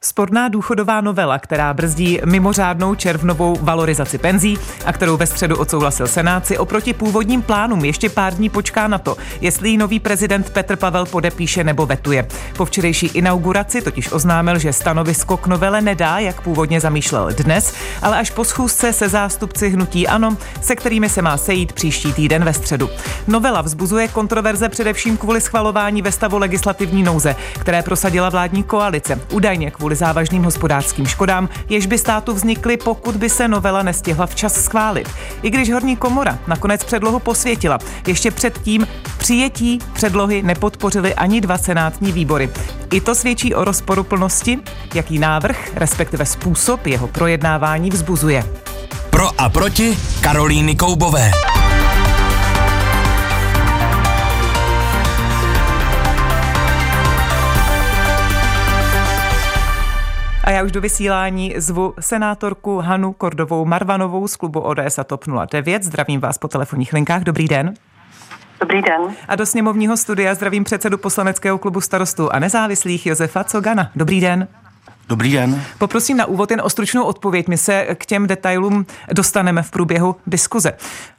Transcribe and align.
Sporná 0.00 0.48
důchodová 0.48 1.00
novela, 1.00 1.38
která 1.38 1.74
brzdí 1.74 2.20
mimořádnou 2.24 2.94
červnovou 2.94 3.58
valorizaci 3.60 4.18
penzí 4.18 4.58
a 4.86 4.92
kterou 4.92 5.16
ve 5.16 5.26
středu 5.26 5.56
odsouhlasil 5.56 6.06
Senát, 6.06 6.46
si 6.46 6.58
oproti 6.58 6.94
původním 6.94 7.42
plánům 7.42 7.84
ještě 7.84 8.08
pár 8.08 8.34
dní 8.34 8.48
počká 8.48 8.88
na 8.88 8.98
to, 8.98 9.16
jestli 9.40 9.76
nový 9.76 10.00
prezident 10.00 10.50
Petr 10.50 10.76
Pavel 10.76 11.06
podepíše 11.06 11.64
nebo 11.64 11.86
vetuje. 11.86 12.28
Po 12.56 12.64
včerejší 12.64 13.06
inauguraci 13.06 13.82
totiž 13.82 14.12
oznámil, 14.12 14.58
že 14.58 14.72
stanovisko 14.72 15.36
k 15.36 15.46
novele 15.46 15.80
nedá, 15.82 16.18
jak 16.18 16.40
původně 16.40 16.80
zamýšlel 16.80 17.30
dnes, 17.32 17.74
ale 18.02 18.18
až 18.18 18.30
po 18.30 18.44
schůzce 18.44 18.92
se 18.92 19.08
zástupci 19.08 19.68
hnutí 19.68 20.08
ANO, 20.08 20.36
se 20.60 20.76
kterými 20.76 21.08
se 21.08 21.22
má 21.22 21.36
sejít 21.36 21.72
příští 21.72 22.12
týden 22.12 22.44
ve 22.44 22.54
středu. 22.54 22.90
Novela 23.26 23.62
vzbuzuje 23.62 24.08
kontroverze 24.08 24.68
především 24.68 25.16
kvůli 25.16 25.40
schvalování 25.40 26.02
ve 26.02 26.12
stavu 26.12 26.38
legislativní 26.38 27.02
nouze, 27.02 27.36
které 27.60 27.82
prosadila 27.82 28.28
vládní 28.28 28.62
koalice. 28.62 29.20
Údajně 29.32 29.70
kvůli 29.70 29.87
kvůli 29.88 29.96
závažným 29.96 30.42
hospodářským 30.42 31.06
škodám, 31.06 31.48
jež 31.68 31.86
by 31.86 31.98
státu 31.98 32.34
vznikly, 32.34 32.76
pokud 32.76 33.16
by 33.16 33.30
se 33.30 33.48
novela 33.48 33.82
nestihla 33.82 34.26
včas 34.26 34.54
schválit. 34.54 35.08
I 35.42 35.50
když 35.50 35.72
horní 35.72 35.96
komora 35.96 36.38
nakonec 36.46 36.84
předlohu 36.84 37.18
posvětila, 37.18 37.78
ještě 38.06 38.30
předtím 38.30 38.86
přijetí 39.18 39.78
předlohy 39.92 40.42
nepodpořili 40.42 41.14
ani 41.14 41.40
dva 41.40 41.58
senátní 41.58 42.12
výbory. 42.12 42.50
I 42.92 43.00
to 43.00 43.14
svědčí 43.14 43.54
o 43.54 43.64
rozporuplnosti, 43.64 44.58
jaký 44.94 45.18
návrh, 45.18 45.70
respektive 45.74 46.26
způsob 46.26 46.86
jeho 46.86 47.08
projednávání 47.08 47.90
vzbuzuje. 47.90 48.44
Pro 49.10 49.40
a 49.40 49.48
proti 49.48 49.98
Karolíny 50.20 50.76
Koubové. 50.76 51.30
A 60.48 60.50
já 60.50 60.62
už 60.62 60.72
do 60.72 60.80
vysílání 60.80 61.54
zvu 61.56 61.94
senátorku 62.00 62.78
Hanu 62.78 63.12
Kordovou 63.12 63.64
Marvanovou 63.64 64.28
z 64.28 64.36
klubu 64.36 64.60
ODS 64.60 64.98
a 64.98 65.04
TOP 65.04 65.24
09. 65.50 65.82
Zdravím 65.82 66.20
vás 66.20 66.38
po 66.38 66.48
telefonních 66.48 66.92
linkách. 66.92 67.22
Dobrý 67.22 67.48
den. 67.48 67.74
Dobrý 68.60 68.82
den. 68.82 69.00
A 69.28 69.36
do 69.36 69.46
sněmovního 69.46 69.96
studia 69.96 70.34
zdravím 70.34 70.64
předsedu 70.64 70.98
poslaneckého 70.98 71.58
klubu 71.58 71.80
starostů 71.80 72.32
a 72.32 72.38
nezávislých 72.38 73.06
Josefa 73.06 73.44
Cogana. 73.44 73.90
Dobrý 73.96 74.20
den. 74.20 74.48
Dobrý 75.08 75.32
den. 75.32 75.62
Poprosím 75.78 76.16
na 76.16 76.26
úvod 76.26 76.50
jen 76.50 76.60
o 76.64 76.70
stručnou 76.70 77.04
odpověď. 77.04 77.48
My 77.48 77.58
se 77.58 77.86
k 77.94 78.06
těm 78.06 78.26
detailům 78.26 78.86
dostaneme 79.12 79.62
v 79.62 79.70
průběhu 79.70 80.16
diskuze. 80.26 80.72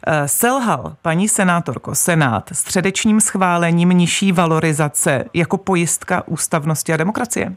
Eh, 0.08 0.28
selhal 0.28 0.96
paní 1.02 1.30
senátorko 1.30 1.96
Senát 1.96 2.50
středečním 2.54 3.22
schválením 3.22 3.90
nižší 3.90 4.32
valorizace 4.32 5.26
jako 5.34 5.58
pojistka 5.58 6.28
ústavnosti 6.28 6.94
a 6.94 6.98
demokracie? 6.98 7.56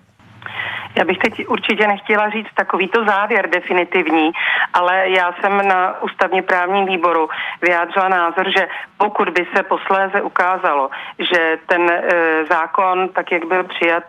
Já 0.96 1.04
bych 1.04 1.18
teď 1.18 1.48
určitě 1.48 1.86
nechtěla 1.86 2.30
říct 2.30 2.48
takovýto 2.54 3.04
závěr 3.04 3.50
definitivní, 3.50 4.30
ale 4.72 5.10
já 5.10 5.32
jsem 5.40 5.68
na 5.68 6.02
ústavně 6.02 6.42
právním 6.42 6.86
výboru 6.86 7.28
vyjádřila 7.62 8.08
názor, 8.08 8.46
že 8.56 8.68
pokud 8.98 9.28
by 9.28 9.46
se 9.56 9.62
posléze 9.62 10.22
ukázalo, 10.22 10.90
že 11.18 11.58
ten 11.66 11.90
e, 11.90 12.00
zákon, 12.50 13.08
tak 13.08 13.32
jak 13.32 13.44
byl 13.44 13.64
přijat, 13.64 14.04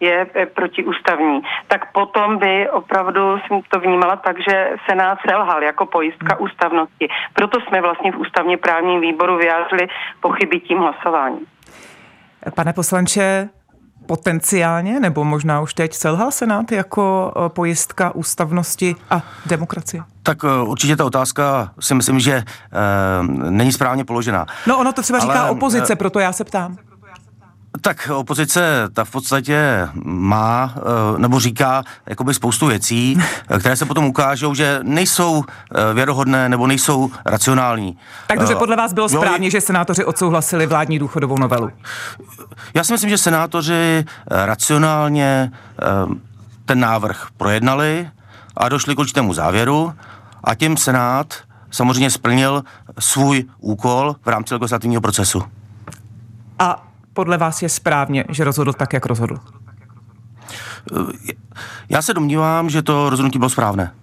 je 0.00 0.26
e, 0.34 0.46
protiústavní, 0.46 1.40
tak 1.68 1.92
potom 1.92 2.38
by 2.38 2.70
opravdu 2.70 3.38
jsem 3.38 3.60
to 3.68 3.80
vnímala 3.80 4.16
tak, 4.16 4.36
že 4.48 4.70
Senát 4.90 5.18
selhal 5.28 5.62
jako 5.62 5.86
pojistka 5.86 6.34
hmm. 6.34 6.44
ústavnosti. 6.44 7.08
Proto 7.32 7.60
jsme 7.60 7.80
vlastně 7.80 8.12
v 8.12 8.18
ústavně 8.18 8.56
právním 8.56 9.00
výboru 9.00 9.36
vyjádřili 9.36 9.88
pochyby 10.20 10.60
tím 10.60 10.78
hlasováním. 10.78 11.46
Pane 12.54 12.72
poslanče, 12.72 13.48
potenciálně, 14.08 15.00
nebo 15.00 15.24
možná 15.24 15.60
už 15.60 15.74
teď 15.74 15.94
selhal 15.94 16.30
Senát 16.30 16.72
jako 16.72 17.32
eh, 17.36 17.48
pojistka 17.48 18.14
ústavnosti 18.14 18.96
a 19.10 19.22
demokracie? 19.46 20.02
Tak 20.22 20.38
eh, 20.44 20.62
určitě 20.62 20.96
ta 20.96 21.04
otázka 21.04 21.70
si 21.80 21.94
myslím, 21.94 22.20
že 22.20 22.32
e, 22.32 22.44
není 23.50 23.72
správně 23.72 24.04
položená. 24.04 24.46
No 24.66 24.78
ono 24.78 24.92
to 24.92 25.02
třeba 25.02 25.18
říká 25.18 25.40
Ale, 25.40 25.50
opozice, 25.50 25.96
proto 25.96 26.18
já 26.18 26.32
se 26.32 26.44
ptám. 26.44 26.76
Tak 27.80 28.10
opozice 28.14 28.88
ta 28.92 29.04
v 29.04 29.10
podstatě 29.10 29.88
má, 30.04 30.74
eh, 30.76 31.18
nebo 31.18 31.40
říká 31.40 31.84
jakoby 32.06 32.34
spoustu 32.34 32.66
věcí, 32.66 33.18
které 33.58 33.76
se 33.76 33.86
potom 33.86 34.04
ukážou, 34.04 34.54
že 34.54 34.80
nejsou 34.82 35.44
eh, 35.44 35.94
věrohodné 35.94 36.48
nebo 36.48 36.66
nejsou 36.66 37.10
racionální. 37.24 37.98
Takže 38.26 38.54
podle 38.54 38.76
vás 38.76 38.92
bylo 38.92 39.08
správně, 39.08 39.46
jo, 39.46 39.50
že 39.50 39.60
senátoři 39.60 40.04
odsouhlasili 40.04 40.66
vládní 40.66 40.98
důchodovou 40.98 41.38
novelu? 41.38 41.70
Já 42.74 42.84
si 42.84 42.92
myslím, 42.92 43.10
že 43.10 43.18
senátoři 43.18 44.04
racionálně 44.30 45.52
ten 46.64 46.80
návrh 46.80 47.26
projednali 47.36 48.10
a 48.56 48.68
došli 48.68 48.94
k 48.94 48.98
určitému 48.98 49.34
závěru 49.34 49.94
a 50.44 50.54
tím 50.54 50.76
Senát 50.76 51.34
samozřejmě 51.70 52.10
splnil 52.10 52.64
svůj 52.98 53.44
úkol 53.58 54.16
v 54.24 54.28
rámci 54.28 54.54
legislativního 54.54 55.00
procesu. 55.00 55.42
A 56.58 56.87
podle 57.18 57.38
vás 57.38 57.62
je 57.62 57.68
správně, 57.68 58.24
že 58.28 58.44
rozhodl 58.44 58.72
tak, 58.72 58.92
jak 58.92 59.06
rozhodl? 59.06 59.38
Já 61.88 62.02
se 62.02 62.14
domnívám, 62.14 62.70
že 62.70 62.82
to 62.82 63.10
rozhodnutí 63.10 63.38
bylo 63.38 63.50
správné. 63.50 63.94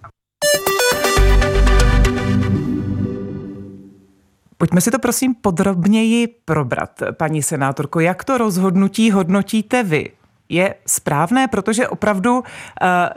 Pojďme 4.58 4.80
si 4.80 4.90
to 4.90 4.98
prosím 4.98 5.34
podrobněji 5.34 6.28
probrat, 6.44 6.90
paní 7.12 7.42
senátorko. 7.42 8.00
Jak 8.00 8.24
to 8.24 8.38
rozhodnutí 8.38 9.10
hodnotíte 9.10 9.82
vy? 9.82 10.10
Je 10.48 10.74
správné, 10.86 11.48
protože 11.48 11.88
opravdu 11.88 12.38
uh, 12.38 12.44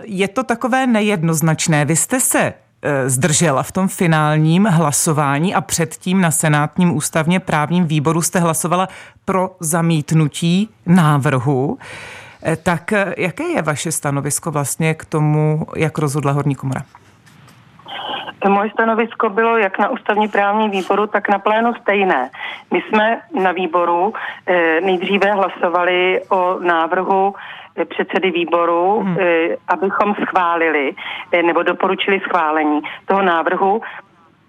je 0.03 0.27
to 0.27 0.43
takové 0.43 0.87
nejednoznačné. 0.87 1.85
Vy 1.85 1.95
jste 1.95 2.19
se 2.19 2.53
zdržela 3.05 3.63
v 3.63 3.71
tom 3.71 3.87
finálním 3.87 4.65
hlasování 4.65 5.55
a 5.55 5.61
předtím 5.61 6.21
na 6.21 6.31
Senátním 6.31 6.95
ústavně 6.95 7.39
právním 7.39 7.85
výboru 7.85 8.21
jste 8.21 8.39
hlasovala 8.39 8.87
pro 9.25 9.51
zamítnutí 9.59 10.69
návrhu. 10.85 11.77
Eh, 12.43 12.55
tak 12.55 12.93
eh, 12.93 13.13
jaké 13.17 13.43
je 13.43 13.61
vaše 13.61 13.91
stanovisko 13.91 14.51
vlastně 14.51 14.93
k 14.93 15.05
tomu, 15.05 15.65
jak 15.75 15.97
rozhodla 15.97 16.31
Horní 16.31 16.55
komora? 16.55 16.81
Moje 18.47 18.69
stanovisko 18.69 19.29
bylo 19.29 19.57
jak 19.57 19.79
na 19.79 19.89
ústavní 19.89 20.27
právní 20.27 20.69
výboru, 20.69 21.07
tak 21.07 21.29
na 21.29 21.39
plénu 21.39 21.73
stejné. 21.81 22.29
My 22.73 22.81
jsme 22.81 23.21
na 23.41 23.51
výboru 23.51 24.13
nejdříve 24.81 25.31
hlasovali 25.33 26.21
o 26.29 26.59
návrhu 26.59 27.35
předsedy 27.85 28.31
výboru, 28.31 28.99
hmm. 28.99 29.17
Eh, 29.19 29.55
abychom 29.67 30.15
schválili 30.15 30.95
eh, 31.31 31.43
nebo 31.43 31.63
doporučili 31.63 32.19
schválení 32.19 32.81
toho 33.05 33.21
návrhu. 33.21 33.81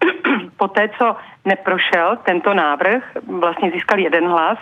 Poté, 0.56 0.88
co 0.98 1.16
neprošel 1.44 2.18
tento 2.22 2.54
návrh, 2.54 3.02
vlastně 3.40 3.70
získal 3.70 3.98
jeden 3.98 4.28
hlas, 4.28 4.58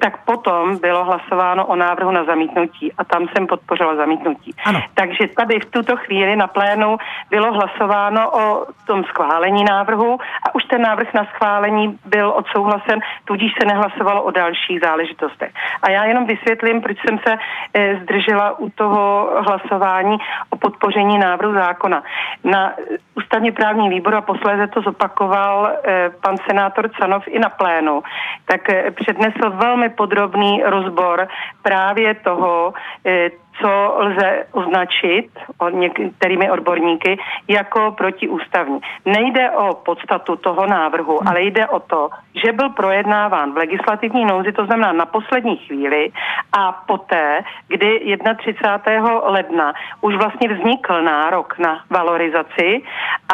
tak 0.00 0.24
potom 0.24 0.78
bylo 0.78 1.04
hlasováno 1.04 1.66
o 1.66 1.76
návrhu 1.76 2.10
na 2.10 2.24
zamítnutí 2.24 2.92
a 2.98 3.04
tam 3.04 3.28
jsem 3.28 3.46
podpořila 3.46 3.96
zamítnutí. 3.96 4.54
Ano. 4.64 4.80
Takže 4.94 5.28
tady 5.36 5.60
v 5.60 5.70
tuto 5.70 5.96
chvíli 5.96 6.36
na 6.36 6.46
plénu 6.46 6.96
bylo 7.30 7.52
hlasováno 7.52 8.30
o 8.30 8.66
tom 8.86 9.04
schválení 9.04 9.64
návrhu 9.64 10.18
a 10.42 10.54
už 10.54 10.64
ten 10.64 10.82
návrh 10.82 11.14
na 11.14 11.24
schválení 11.24 11.98
byl 12.04 12.32
odsouhlasen, 12.36 13.00
tudíž 13.24 13.52
se 13.60 13.66
nehlasovalo 13.66 14.22
o 14.22 14.30
dalších 14.30 14.80
záležitostech. 14.80 15.52
A 15.82 15.90
já 15.90 16.04
jenom 16.04 16.26
vysvětlím, 16.26 16.80
proč 16.80 16.98
jsem 17.00 17.18
se 17.18 17.34
e, 17.74 18.00
zdržela 18.02 18.58
u 18.58 18.70
toho 18.70 19.30
hlasování 19.46 20.18
o 20.50 20.56
podpoření 20.56 21.18
návrhu 21.18 21.54
zákona. 21.54 22.02
Na 22.44 22.72
ústavně 23.14 23.52
právní 23.52 23.88
výboru 23.88 24.16
a 24.16 24.20
posléze 24.20 24.66
to 24.66 24.80
zopakoval 24.80 25.66
e, 25.66 26.10
pan 26.20 26.36
senátor 26.46 26.90
Canov 26.98 27.22
i 27.26 27.38
na 27.38 27.48
plénu, 27.48 28.02
tak 28.44 28.70
eh, 28.70 28.90
přednesl 28.90 29.50
velmi 29.50 29.88
podrobný 29.88 30.62
rozbor 30.64 31.28
právě 31.62 32.14
toho, 32.14 32.72
eh, 33.06 33.30
co 33.60 33.94
lze 33.98 34.46
označit 34.52 35.28
o 35.58 35.68
některými 35.68 36.50
odborníky 36.50 37.18
jako 37.48 37.94
protiústavní. 37.98 38.80
Nejde 39.06 39.50
o 39.50 39.74
podstatu 39.74 40.36
toho 40.36 40.66
návrhu, 40.66 41.18
hmm. 41.18 41.28
ale 41.28 41.42
jde 41.42 41.68
o 41.68 41.80
to, 41.80 42.10
že 42.34 42.52
byl 42.52 42.70
projednáván 42.70 43.52
v 43.52 43.56
legislativní 43.56 44.24
nouzi, 44.24 44.52
to 44.52 44.66
znamená 44.66 44.92
na 44.92 45.06
poslední 45.06 45.56
chvíli 45.56 46.12
a 46.52 46.72
poté, 46.72 47.40
kdy 47.68 48.16
31. 48.38 49.20
ledna 49.24 49.72
už 50.00 50.16
vlastně 50.16 50.48
vznikl 50.48 51.02
nárok 51.02 51.58
na 51.58 51.84
valorizaci 51.90 52.82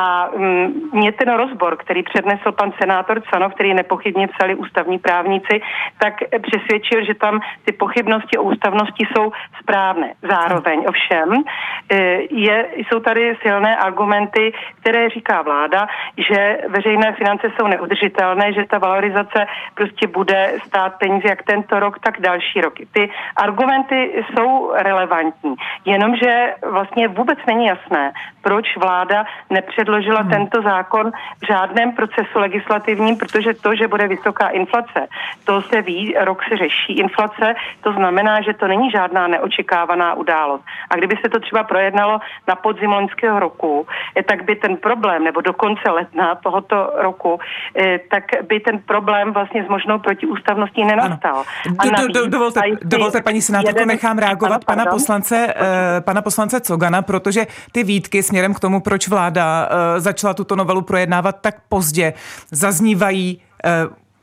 a 0.01 0.29
mm, 0.37 0.91
mě 0.93 1.13
ten 1.13 1.35
rozbor, 1.35 1.77
který 1.77 2.03
přednesl 2.03 2.53
pan 2.53 2.73
senátor 2.81 3.23
Canov, 3.31 3.55
který 3.55 3.75
nepochybně 3.75 4.29
psali 4.29 4.55
ústavní 4.55 4.99
právníci, 4.99 5.61
tak 5.99 6.15
přesvědčil, 6.43 7.05
že 7.05 7.15
tam 7.15 7.41
ty 7.65 7.73
pochybnosti 7.73 8.39
o 8.39 8.43
ústavnosti 8.43 9.07
jsou 9.13 9.33
správné. 9.63 10.06
Zároveň 10.23 10.85
ovšem 10.89 11.45
e, 11.91 11.97
je, 12.31 12.67
jsou 12.77 13.01
tady 13.01 13.37
silné 13.43 13.77
argumenty, 13.77 14.53
které 14.81 15.09
říká 15.09 15.43
vláda, 15.43 15.87
že 16.19 16.59
veřejné 16.69 17.13
finance 17.13 17.51
jsou 17.57 17.67
neudržitelné, 17.67 18.53
že 18.53 18.65
ta 18.71 18.79
valorizace 18.79 19.47
prostě 19.75 20.07
bude 20.07 20.53
stát 20.67 20.95
peníze 20.99 21.29
jak 21.29 21.43
tento 21.43 21.81
rok, 21.81 21.99
tak 21.99 22.21
další 22.21 22.61
roky. 22.61 22.87
Ty 22.93 23.11
argumenty 23.37 24.25
jsou 24.31 24.73
relevantní, 24.75 25.55
jenomže 25.85 26.55
vlastně 26.71 27.09
vůbec 27.09 27.39
není 27.47 27.67
jasné, 27.67 28.13
proč 28.43 28.77
vláda 28.77 29.25
nepředložila 29.51 30.21
hmm. 30.21 30.31
tento 30.31 30.63
zákon 30.63 31.13
v 31.43 31.47
žádném 31.47 31.93
procesu 31.93 32.39
legislativním, 32.39 33.17
protože 33.17 33.55
to, 33.55 33.75
že 33.75 33.89
bude 33.89 34.09
vysoká 34.09 34.49
inflace, 34.49 35.09
to 35.45 35.63
se 35.63 35.83
ví, 35.83 36.15
rok 36.21 36.43
se 36.49 36.57
řeší 36.57 36.93
inflace, 36.99 37.55
to 37.83 37.93
znamená, 37.93 38.41
že 38.43 38.55
to 38.55 38.69
není 38.69 38.91
žádná 38.91 39.27
neočekávaná 39.27 39.96
událost. 40.15 40.65
A 40.91 40.97
kdyby 40.97 41.17
se 41.25 41.29
to 41.29 41.41
třeba 41.41 41.65
projednalo 41.65 42.21
na 42.49 42.55
podzim 42.57 42.91
loňského 42.91 43.41
roku, 43.41 43.87
eh, 44.17 44.23
tak 44.23 44.45
by 44.45 44.57
ten 44.57 44.77
problém, 44.77 45.25
nebo 45.25 45.41
do 45.41 45.53
konce 45.53 45.91
ledna 45.91 46.35
tohoto 46.35 46.93
roku, 46.97 47.41
eh, 47.79 47.99
tak 48.11 48.25
by 48.49 48.61
ten 48.61 48.79
problém 48.79 49.33
vlastně 49.33 49.65
s 49.65 49.69
možnou 49.69 49.99
protiústavností 49.99 50.85
nenastal. 50.85 51.45
Do, 51.67 51.91
do, 51.91 52.13
do, 52.13 52.27
dovolte, 52.27 52.61
dovolte, 52.83 53.23
paní 53.23 53.43
senátorko, 53.43 53.85
nechám 53.85 54.19
reagovat 54.19 54.55
ano, 54.55 54.67
pana 54.67 54.87
poslance, 54.87 55.55
eh, 55.57 56.01
pana 56.01 56.23
poslance 56.23 56.61
Cogana, 56.61 57.03
protože 57.03 57.47
ty 57.73 57.85
výtky 57.85 58.23
směrem 58.23 58.55
k 58.55 58.61
tomu, 58.61 58.81
proč 58.81 59.09
vláda 59.09 59.69
začala 59.99 60.35
tuto 60.35 60.57
novelu 60.57 60.83
projednávat 60.83 61.37
tak 61.41 61.55
pozdě, 61.69 62.13
zaznívají 62.51 63.43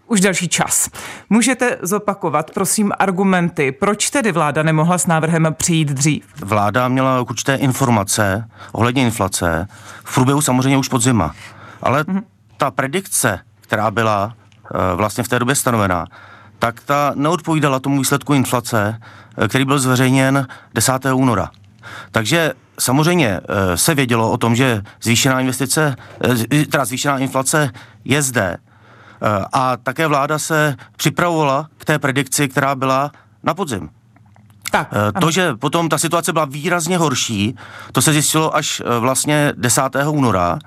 už 0.08 0.22
další 0.22 0.48
čas. 0.48 0.90
Můžete 1.30 1.78
zopakovat, 1.82 2.52
prosím, 2.52 2.92
argumenty, 3.00 3.72
proč 3.72 4.10
tedy 4.10 4.32
vláda 4.32 4.64
nemohla 4.64 4.98
s 4.98 5.08
návrhem 5.08 5.48
přijít 5.58 5.88
dřív? 5.88 6.26
Vláda 6.42 6.88
měla 6.88 7.22
určité 7.22 7.56
informace 7.56 8.50
ohledně 8.72 9.04
inflace 9.04 9.68
v 10.04 10.14
průběhu 10.14 10.42
samozřejmě 10.42 10.78
už 10.78 10.88
podzima. 10.88 11.36
Ale 11.82 12.04
mm-hmm. 12.04 12.22
ta 12.58 12.72
predikce, 12.72 13.40
která 13.62 13.92
byla 13.92 14.34
e, 14.34 14.96
vlastně 14.96 15.24
v 15.24 15.28
té 15.28 15.40
době 15.40 15.56
stanovená, 15.56 16.06
tak 16.60 16.80
ta 16.80 17.12
neodpovídala 17.16 17.80
tomu 17.80 18.00
výsledku 18.00 18.34
inflace, 18.34 19.00
e, 19.38 19.48
který 19.48 19.66
byl 19.66 19.80
zveřejněn 19.80 20.48
10. 20.74 20.92
února. 21.14 21.50
Takže 22.12 22.54
samozřejmě 22.80 23.28
e, 23.28 23.78
se 23.78 23.96
vědělo 23.96 24.32
o 24.32 24.38
tom, 24.38 24.56
že 24.56 24.82
zvýšená 25.02 25.40
investice, 25.40 25.96
teda 26.72 26.86
zvýšená 26.86 27.18
inflace 27.18 27.72
je 28.06 28.22
zde, 28.22 28.58
Eh, 28.58 28.62
a 29.54 29.78
také 29.78 30.08
vláda 30.08 30.40
se 30.40 30.75
připravovala 30.98 31.68
k 31.78 31.86
té 31.86 32.00
predikci, 32.00 32.48
která 32.48 32.75
byla 32.75 33.12
na 33.44 33.54
podzim. 33.54 33.90
Tak, 34.72 34.88
eh, 34.92 35.12
to, 35.12 35.18
ano. 35.18 35.31
že 35.31 35.54
potom 35.54 35.90
ta 35.90 35.98
situace 35.98 36.34
byla 36.34 36.46
výrazně 36.46 36.98
horší, 36.98 37.56
to 37.92 38.02
se 38.02 38.14
zjistilo 38.14 38.56
až 38.56 38.81
eh, 38.86 39.00
vlastně 39.00 39.54
10. 39.58 39.81
února, 40.10 40.60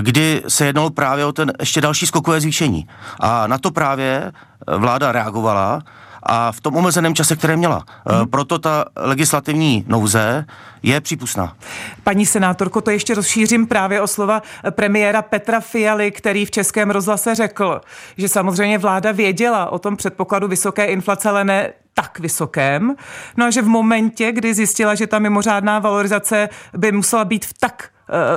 kdy 0.00 0.42
se 0.48 0.66
jednalo 0.66 0.90
právě 0.90 1.24
o 1.24 1.32
ten 1.32 1.52
ještě 1.60 1.80
další 1.80 2.06
skokové 2.06 2.40
zvýšení. 2.40 2.88
A 3.20 3.46
na 3.46 3.58
to 3.58 3.70
právě 3.70 4.32
vláda 4.76 5.12
reagovala 5.12 5.82
a 6.22 6.52
v 6.52 6.60
tom 6.60 6.76
omezeném 6.76 7.14
čase, 7.14 7.36
které 7.36 7.56
měla. 7.56 7.84
Hmm. 8.06 8.28
Proto 8.28 8.58
ta 8.58 8.84
legislativní 8.96 9.84
nouze 9.88 10.44
je 10.82 11.00
přípustná. 11.00 11.56
Paní 12.04 12.26
senátorko, 12.26 12.80
to 12.80 12.90
ještě 12.90 13.14
rozšířím 13.14 13.66
právě 13.66 14.00
o 14.00 14.06
slova 14.06 14.42
premiéra 14.70 15.22
Petra 15.22 15.60
Fialy, 15.60 16.10
který 16.10 16.46
v 16.46 16.50
Českém 16.50 16.90
rozhlase 16.90 17.34
řekl, 17.34 17.80
že 18.16 18.28
samozřejmě 18.28 18.78
vláda 18.78 19.12
věděla 19.12 19.72
o 19.72 19.78
tom 19.78 19.96
předpokladu 19.96 20.48
vysoké 20.48 20.84
inflace, 20.84 21.28
ale 21.28 21.44
ne 21.44 21.72
tak 21.94 22.18
vysokém. 22.18 22.94
No 23.36 23.46
a 23.46 23.50
že 23.50 23.62
v 23.62 23.68
momentě, 23.68 24.32
kdy 24.32 24.54
zjistila, 24.54 24.94
že 24.94 25.06
ta 25.06 25.18
mimořádná 25.18 25.78
valorizace 25.78 26.48
by 26.76 26.92
musela 26.92 27.24
být 27.24 27.44
v 27.44 27.54
tak 27.60 27.88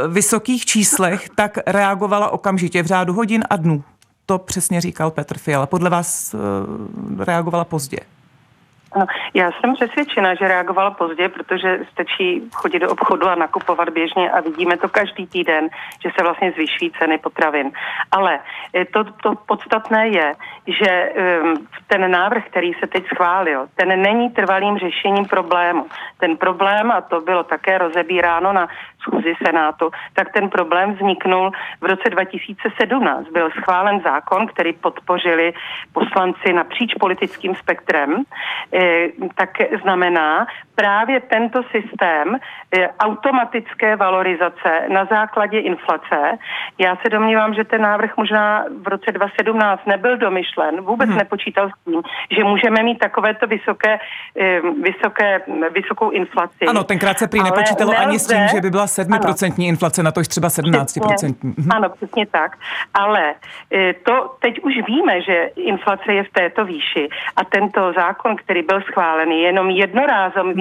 uh, 0.06 0.14
vysokých 0.14 0.66
číslech, 0.66 1.30
tak 1.36 1.58
reagovala 1.68 2.30
okamžitě 2.30 2.84
v 2.84 2.86
řádu 2.86 3.14
hodin 3.14 3.44
a 3.50 3.56
dnů 3.56 3.84
to 4.26 4.38
přesně 4.38 4.82
říkal 4.82 5.12
Petr 5.12 5.38
Fiala. 5.38 5.66
Podle 5.66 5.90
vás 5.90 6.34
uh, 6.34 7.24
reagovala 7.24 7.66
pozdě? 7.66 7.98
Já 9.34 9.52
jsem 9.52 9.74
přesvědčena, 9.74 10.36
že 10.36 10.48
reagovala 10.48 10.92
pozdě, 10.92 11.30
protože 11.30 11.80
stačí 11.92 12.50
chodit 12.54 12.80
do 12.80 12.92
obchodu 12.92 13.28
a 13.28 13.36
nakupovat 13.36 13.90
běžně 13.90 14.32
a 14.32 14.42
vidíme 14.42 14.78
to 14.78 14.90
každý 14.90 15.28
týden, 15.28 15.70
že 16.04 16.10
se 16.18 16.24
vlastně 16.24 16.52
zvyšují 16.52 16.92
ceny 17.00 17.18
potravin. 17.18 17.72
Ale 18.12 18.40
eh, 18.74 18.86
to, 18.86 19.04
to 19.04 19.36
podstatné 19.36 20.08
je, 20.08 20.34
že 20.68 21.12
um, 21.44 21.68
ten 21.88 22.12
návrh, 22.12 22.46
který 22.46 22.74
se 22.74 22.88
teď 22.88 23.06
schválil, 23.06 23.68
ten 23.76 24.02
není 24.02 24.30
trvalým 24.30 24.78
řešením 24.78 25.26
problému. 25.26 25.86
Ten 26.18 26.38
problém, 26.38 26.92
a 26.92 27.02
to 27.02 27.22
bylo 27.22 27.44
také 27.44 27.78
rozebíráno 27.78 28.54
na 28.54 28.68
schůzi 29.02 29.34
Senátu, 29.46 29.92
tak 30.14 30.32
ten 30.34 30.50
problém 30.50 30.94
vzniknul 30.94 31.52
v 31.82 31.86
roce 31.86 32.10
2017. 32.10 33.30
Byl 33.30 33.50
schválen 33.52 34.02
zákon, 34.02 34.48
který 34.48 34.74
podpořili 34.74 35.54
poslanci 35.94 36.54
napříč 36.54 36.94
politickým 36.94 37.56
spektrem, 37.56 38.24
e, 38.72 38.83
tak 39.36 39.50
znamená 39.82 40.48
právě 40.76 41.20
tento 41.20 41.64
systém 41.64 42.36
e, 42.36 42.90
automatické 43.00 43.96
valorizace 43.96 44.72
na 44.94 45.06
základě 45.06 45.60
inflace. 45.60 46.38
Já 46.78 46.96
se 46.96 47.10
domnívám, 47.10 47.54
že 47.54 47.64
ten 47.64 47.82
návrh 47.82 48.18
možná 48.18 48.66
v 48.82 48.88
roce 48.88 49.12
2017 49.12 49.86
nebyl 49.86 50.18
domyšlen, 50.18 50.82
vůbec 50.82 51.10
hmm. 51.10 51.18
nepočítal 51.18 51.70
s 51.70 51.84
tím, 51.86 52.02
že 52.32 52.44
můžeme 52.44 52.84
mít 52.84 53.00
takovéto 53.00 53.48
vysoké, 53.48 54.00
e, 54.40 54.62
vysoké, 54.62 55.42
vysokou 55.72 56.10
inflaci. 56.10 56.66
Ano, 56.68 56.84
tenkrát 56.84 57.20
se 57.20 57.28
prý 57.28 57.44
nepočítalo 57.44 57.94
ani 57.98 58.20
s 58.20 58.28
tím, 58.28 58.48
že 58.48 58.62
by 58.62 58.70
byla 58.70 58.86
7% 58.86 59.68
inflace, 59.68 60.04
na 60.04 60.12
to 60.12 60.22
třeba 60.22 60.48
17%. 60.48 60.84
Přesně, 60.86 61.30
mhm. 61.44 61.70
ano, 61.72 61.90
přesně 61.90 62.26
tak. 62.26 62.58
Ale 62.94 63.34
e, 63.74 63.94
to 63.94 64.36
teď 64.40 64.60
už 64.60 64.74
víme, 64.88 65.22
že 65.22 65.50
inflace 65.56 66.14
je 66.14 66.24
v 66.24 66.32
této 66.32 66.66
výši 66.66 67.10
a 67.36 67.44
tento 67.44 67.94
zákon, 67.94 68.36
který 68.36 68.62
byl 68.62 68.82
schválen, 68.82 69.32
je 69.32 69.42
jenom 69.42 69.70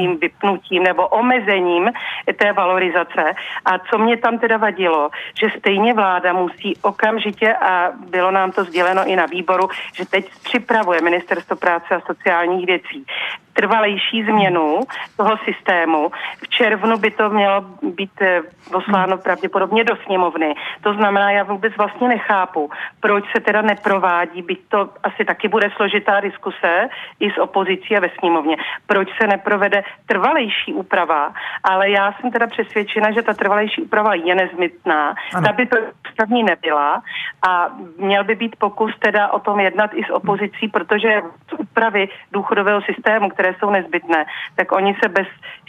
jednorázovým 0.02 0.18
vypnutím 0.18 0.82
nebo 0.82 1.08
omezením 1.08 1.90
té 2.36 2.52
valorizace. 2.52 3.34
A 3.64 3.78
co 3.78 3.98
mě 3.98 4.16
tam 4.16 4.38
teda 4.38 4.56
vadilo, 4.56 5.10
že 5.40 5.58
stejně 5.58 5.94
vláda 5.94 6.32
musí 6.32 6.76
okamžitě, 6.82 7.54
a 7.54 7.92
bylo 8.10 8.30
nám 8.30 8.52
to 8.52 8.64
sděleno 8.64 9.04
i 9.06 9.16
na 9.16 9.26
výboru, 9.26 9.68
že 9.94 10.06
teď 10.06 10.30
připravuje 10.44 11.00
Ministerstvo 11.00 11.56
práce 11.56 11.94
a 11.94 12.00
sociálních 12.00 12.66
věcí 12.66 13.04
trvalejší 13.52 14.24
změnu 14.24 14.80
toho 15.16 15.36
systému. 15.44 16.10
V 16.42 16.48
červnu 16.48 16.98
by 16.98 17.10
to 17.10 17.30
mělo 17.30 17.60
být 17.82 18.22
eh, 18.22 18.40
posláno 18.72 19.18
pravděpodobně 19.18 19.84
do 19.84 19.96
sněmovny. 20.06 20.54
To 20.80 20.94
znamená, 20.94 21.30
já 21.30 21.42
vůbec 21.42 21.76
vlastně 21.76 22.08
nechápu, 22.08 22.70
proč 23.00 23.24
se 23.36 23.40
teda 23.40 23.62
neprovádí, 23.62 24.42
byť 24.42 24.60
to 24.68 24.90
asi 25.02 25.24
taky 25.24 25.48
bude 25.48 25.70
složitá 25.76 26.20
diskuse 26.20 26.88
i 27.20 27.30
s 27.30 27.38
opozicí 27.38 27.96
a 27.96 28.00
ve 28.00 28.10
sněmovně, 28.18 28.56
proč 28.86 29.08
se 29.20 29.26
neprovede 29.26 29.84
trvalejší 30.06 30.74
úprava, 30.74 31.34
ale 31.64 31.90
já 31.90 32.12
jsem 32.12 32.30
teda 32.30 32.46
přesvědčena, 32.46 33.12
že 33.12 33.22
ta 33.22 33.34
trvalejší 33.34 33.82
úprava 33.82 34.14
je 34.14 34.34
nezbytná, 34.34 35.14
ta 35.32 35.52
by 35.52 35.66
to 35.66 35.76
ústavní 36.08 36.42
nebyla 36.42 37.02
a 37.48 37.68
měl 37.98 38.24
by 38.24 38.34
být 38.34 38.56
pokus 38.56 38.92
teda 38.98 39.32
o 39.32 39.38
tom 39.38 39.60
jednat 39.60 39.90
i 39.94 40.04
s 40.04 40.10
opozicí, 40.10 40.68
protože 40.68 41.22
úpravy 41.72 42.08
důchodového 42.32 42.80
systému, 42.82 43.28
které 43.28 43.54
jsou 43.58 43.70
nezbytné, 43.70 44.24
tak 44.56 44.72
oni 44.72 44.96
se 45.02 45.08
bez 45.08 45.26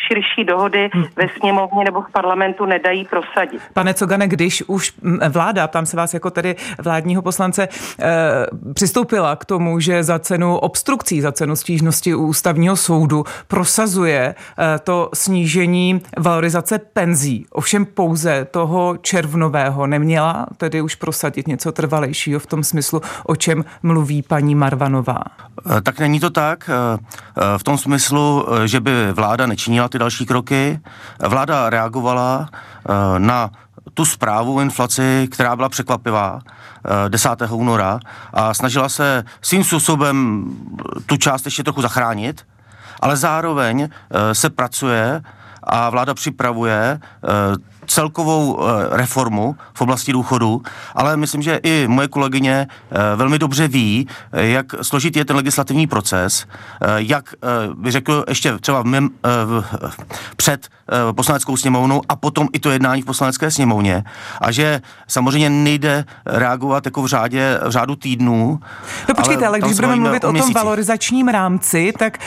širší 0.07 0.43
dohody 0.43 0.89
hm. 0.95 1.03
ve 1.15 1.29
sněmovně 1.39 1.83
nebo 1.83 2.01
v 2.01 2.11
parlamentu 2.11 2.65
nedají 2.65 3.05
prosadit. 3.05 3.61
Pane 3.73 3.93
Cogane, 3.93 4.27
když 4.27 4.63
už 4.67 4.93
vláda, 5.29 5.67
tam 5.67 5.85
se 5.85 5.97
vás 5.97 6.13
jako 6.13 6.29
tedy 6.31 6.55
vládního 6.83 7.21
poslance, 7.21 7.63
e, 7.63 7.69
přistoupila 8.73 9.35
k 9.35 9.45
tomu, 9.45 9.79
že 9.79 10.03
za 10.03 10.19
cenu 10.19 10.57
obstrukcí, 10.57 11.21
za 11.21 11.31
cenu 11.31 11.55
stížnosti 11.55 12.15
u 12.15 12.27
ústavního 12.27 12.75
soudu 12.75 13.23
prosazuje 13.47 14.35
e, 14.35 14.79
to 14.79 15.09
snížení 15.13 16.01
valorizace 16.17 16.79
penzí, 16.79 17.45
ovšem 17.51 17.85
pouze 17.85 18.45
toho 18.45 18.97
červnového, 18.97 19.87
neměla 19.87 20.45
tedy 20.57 20.81
už 20.81 20.95
prosadit 20.95 21.47
něco 21.47 21.71
trvalejšího 21.71 22.39
v 22.39 22.45
tom 22.45 22.63
smyslu, 22.63 23.01
o 23.25 23.35
čem 23.35 23.65
mluví 23.83 24.21
paní 24.21 24.55
Marvanová? 24.55 25.23
Eh, 25.77 25.81
tak 25.93 25.99
není 25.99 26.19
to 26.19 26.29
tak. 26.29 26.69
V 27.57 27.63
tom 27.63 27.77
smyslu, 27.77 28.47
že 28.65 28.79
by 28.79 28.91
vláda 29.13 29.45
nečinila 29.45 29.89
ty 29.89 29.99
další 29.99 30.25
kroky. 30.25 30.79
Vláda 31.19 31.69
reagovala 31.69 32.49
Eh, 32.89 33.19
na 33.19 33.49
tu 33.93 34.05
zprávu 34.05 34.55
o 34.55 34.61
inflaci, 34.61 35.27
která 35.31 35.55
byla 35.55 35.69
překvapivá 35.69 36.41
10. 37.07 37.41
Eh, 37.41 37.51
února 37.51 37.99
a 38.33 38.53
snažila 38.53 38.89
se 38.89 39.23
svým 39.41 39.63
způsobem 39.63 40.45
tu 41.05 41.17
část 41.17 41.45
ještě 41.45 41.63
trochu 41.63 41.81
zachránit, 41.81 42.45
ale 42.99 43.17
zároveň 43.17 43.89
eh, 43.89 44.35
se 44.35 44.49
pracuje 44.49 45.21
a 45.63 45.89
vláda 45.89 46.13
připravuje 46.13 46.99
celkovou 47.87 48.59
eh, 48.59 48.97
reformu 48.97 49.55
v 49.73 49.81
oblasti 49.81 50.11
důchodu, 50.11 50.61
ale 50.95 51.17
myslím, 51.17 51.41
že 51.41 51.59
i 51.63 51.87
moje 51.87 52.07
kolegyně 52.07 52.67
eh, 52.91 53.15
velmi 53.15 53.39
dobře 53.39 53.67
ví, 53.67 54.07
eh, 54.31 54.47
jak 54.47 54.65
složitý 54.81 55.19
je 55.19 55.25
ten 55.25 55.35
legislativní 55.35 55.87
proces, 55.87 56.45
jak 56.95 57.33
by 57.73 57.91
řekl 57.91 58.25
ještě 58.27 58.57
třeba 58.57 58.81
v 58.81 58.85
mém, 58.85 59.09
před 60.37 60.67
poslaneckou 61.11 61.57
sněmovnou 61.57 62.01
a 62.09 62.15
potom 62.15 62.47
i 62.53 62.59
to 62.59 62.71
jednání 62.71 63.01
v 63.01 63.05
poslanecké 63.05 63.51
sněmovně 63.51 64.03
a 64.41 64.51
že 64.51 64.81
samozřejmě 65.07 65.49
nejde 65.49 66.05
reagovat 66.25 66.85
jako 66.85 67.01
v, 67.01 67.07
řádě, 67.07 67.59
v 67.67 67.71
řádu 67.71 67.95
týdnů. 67.95 68.59
No 69.09 69.15
počkejte, 69.15 69.47
ale, 69.47 69.47
ale 69.47 69.59
když 69.59 69.75
budeme 69.75 69.95
mluvit 69.95 70.23
o, 70.23 70.29
o 70.29 70.33
tom 70.33 70.53
valorizačním 70.53 71.27
rámci, 71.27 71.93
tak 71.99 72.17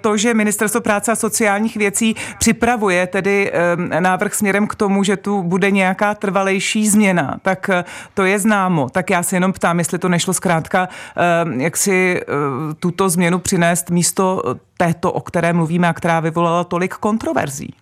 to, 0.00 0.16
že 0.16 0.34
Ministerstvo 0.34 0.80
práce 0.80 1.12
a 1.12 1.16
sociálních 1.16 1.76
věcí 1.76 2.16
připravuje 2.38 3.06
tedy 3.06 3.52
návrh 4.00 4.34
směrem 4.34 4.66
k 4.66 4.74
tomu, 4.74 4.99
že 5.04 5.16
tu 5.16 5.42
bude 5.42 5.70
nějaká 5.70 6.14
trvalejší 6.14 6.88
změna, 6.88 7.36
tak 7.42 7.68
eh, 7.68 7.84
to 8.14 8.24
je 8.24 8.38
známo. 8.38 8.90
Tak 8.90 9.10
já 9.10 9.22
se 9.22 9.36
jenom 9.36 9.52
ptám, 9.52 9.78
jestli 9.78 9.98
to 9.98 10.08
nešlo 10.08 10.34
zkrátka, 10.34 10.88
eh, 11.16 11.62
jak 11.62 11.76
si 11.76 12.20
eh, 12.20 12.24
tuto 12.74 13.08
změnu 13.08 13.38
přinést 13.38 13.90
místo 13.90 14.42
této, 14.76 15.12
o 15.12 15.20
které 15.20 15.52
mluvíme 15.52 15.88
a 15.88 15.92
která 15.92 16.20
vyvolala 16.20 16.64
tolik 16.64 16.94
kontroverzí. 16.94 17.74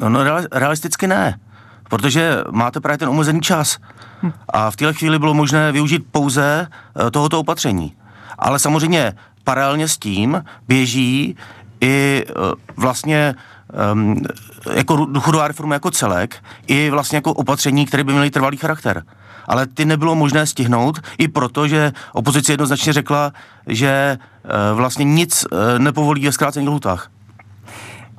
No, 0.00 0.08
no 0.08 0.20
realisticky 0.52 1.06
ne, 1.06 1.38
protože 1.88 2.36
máte 2.50 2.80
právě 2.80 2.98
ten 2.98 3.08
omezený 3.08 3.40
čas. 3.40 3.78
Hm. 4.22 4.32
A 4.48 4.70
v 4.70 4.76
této 4.76 4.94
chvíli 4.94 5.18
bylo 5.18 5.34
možné 5.34 5.72
využít 5.72 6.06
pouze 6.10 6.68
tohoto 7.10 7.40
opatření. 7.40 7.96
Ale 8.38 8.58
samozřejmě 8.58 9.12
paralelně 9.44 9.88
s 9.88 9.98
tím 9.98 10.44
běží 10.68 11.36
i 11.80 12.24
vlastně 12.76 13.34
um, 13.92 14.22
jako 14.74 14.96
důchodová 14.96 15.48
reforma 15.48 15.74
jako 15.74 15.90
celek, 15.90 16.36
i 16.66 16.90
vlastně 16.90 17.16
jako 17.16 17.32
opatření, 17.32 17.86
které 17.86 18.04
by 18.04 18.12
měly 18.12 18.30
trvalý 18.30 18.56
charakter. 18.56 19.02
Ale 19.48 19.66
ty 19.66 19.84
nebylo 19.84 20.14
možné 20.14 20.46
stihnout, 20.46 21.00
i 21.18 21.28
proto, 21.28 21.68
že 21.68 21.92
opozice 22.12 22.52
jednoznačně 22.52 22.92
řekla, 22.92 23.32
že 23.66 24.18
uh, 24.44 24.76
vlastně 24.76 25.04
nic 25.04 25.44
uh, 25.44 25.58
nepovolí 25.78 26.26
ve 26.26 26.32
zkrácených 26.32 26.68
lhutách. 26.68 27.10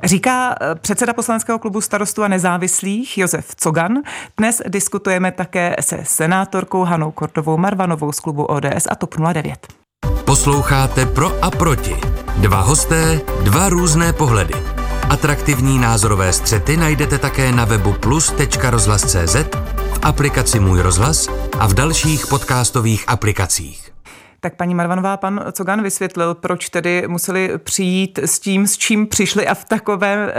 Říká 0.03 0.55
předseda 0.81 1.13
poslaneckého 1.13 1.59
klubu 1.59 1.81
starostů 1.81 2.23
a 2.23 2.27
nezávislých 2.27 3.17
Josef 3.17 3.55
Cogan. 3.55 3.93
Dnes 4.37 4.61
diskutujeme 4.67 5.31
také 5.31 5.75
se 5.79 5.99
senátorkou 6.03 6.83
Hanou 6.83 7.11
Kordovou 7.11 7.57
Marvanovou 7.57 8.11
z 8.11 8.19
klubu 8.19 8.45
ODS 8.45 8.87
a 8.89 8.95
TOP 8.95 9.15
09. 9.33 9.67
Posloucháte 10.25 11.05
Pro 11.05 11.43
a 11.43 11.51
proti. 11.51 12.14
Dva 12.37 12.61
hosté, 12.61 13.21
dva 13.43 13.69
různé 13.69 14.13
pohledy. 14.13 14.53
Atraktivní 15.09 15.79
názorové 15.79 16.33
střety 16.33 16.77
najdete 16.77 17.17
také 17.17 17.51
na 17.51 17.65
webu 17.65 17.93
plus.rozhlas.cz, 17.93 19.35
v 19.93 19.99
aplikaci 20.01 20.59
Můj 20.59 20.81
rozhlas 20.81 21.27
a 21.59 21.67
v 21.67 21.73
dalších 21.73 22.27
podcastových 22.27 23.03
aplikacích. 23.07 23.94
Tak 24.45 24.55
paní 24.55 24.75
Marvanová, 24.75 25.17
pan 25.17 25.45
Cogan 25.51 25.83
vysvětlil, 25.83 26.35
proč 26.35 26.69
tedy 26.69 27.03
museli 27.07 27.51
přijít 27.57 28.19
s 28.19 28.39
tím, 28.39 28.67
s 28.67 28.77
čím 28.77 29.07
přišli 29.07 29.47
a 29.47 29.53
v 29.53 29.65
takovém, 29.65 30.19
eh, 30.19 30.33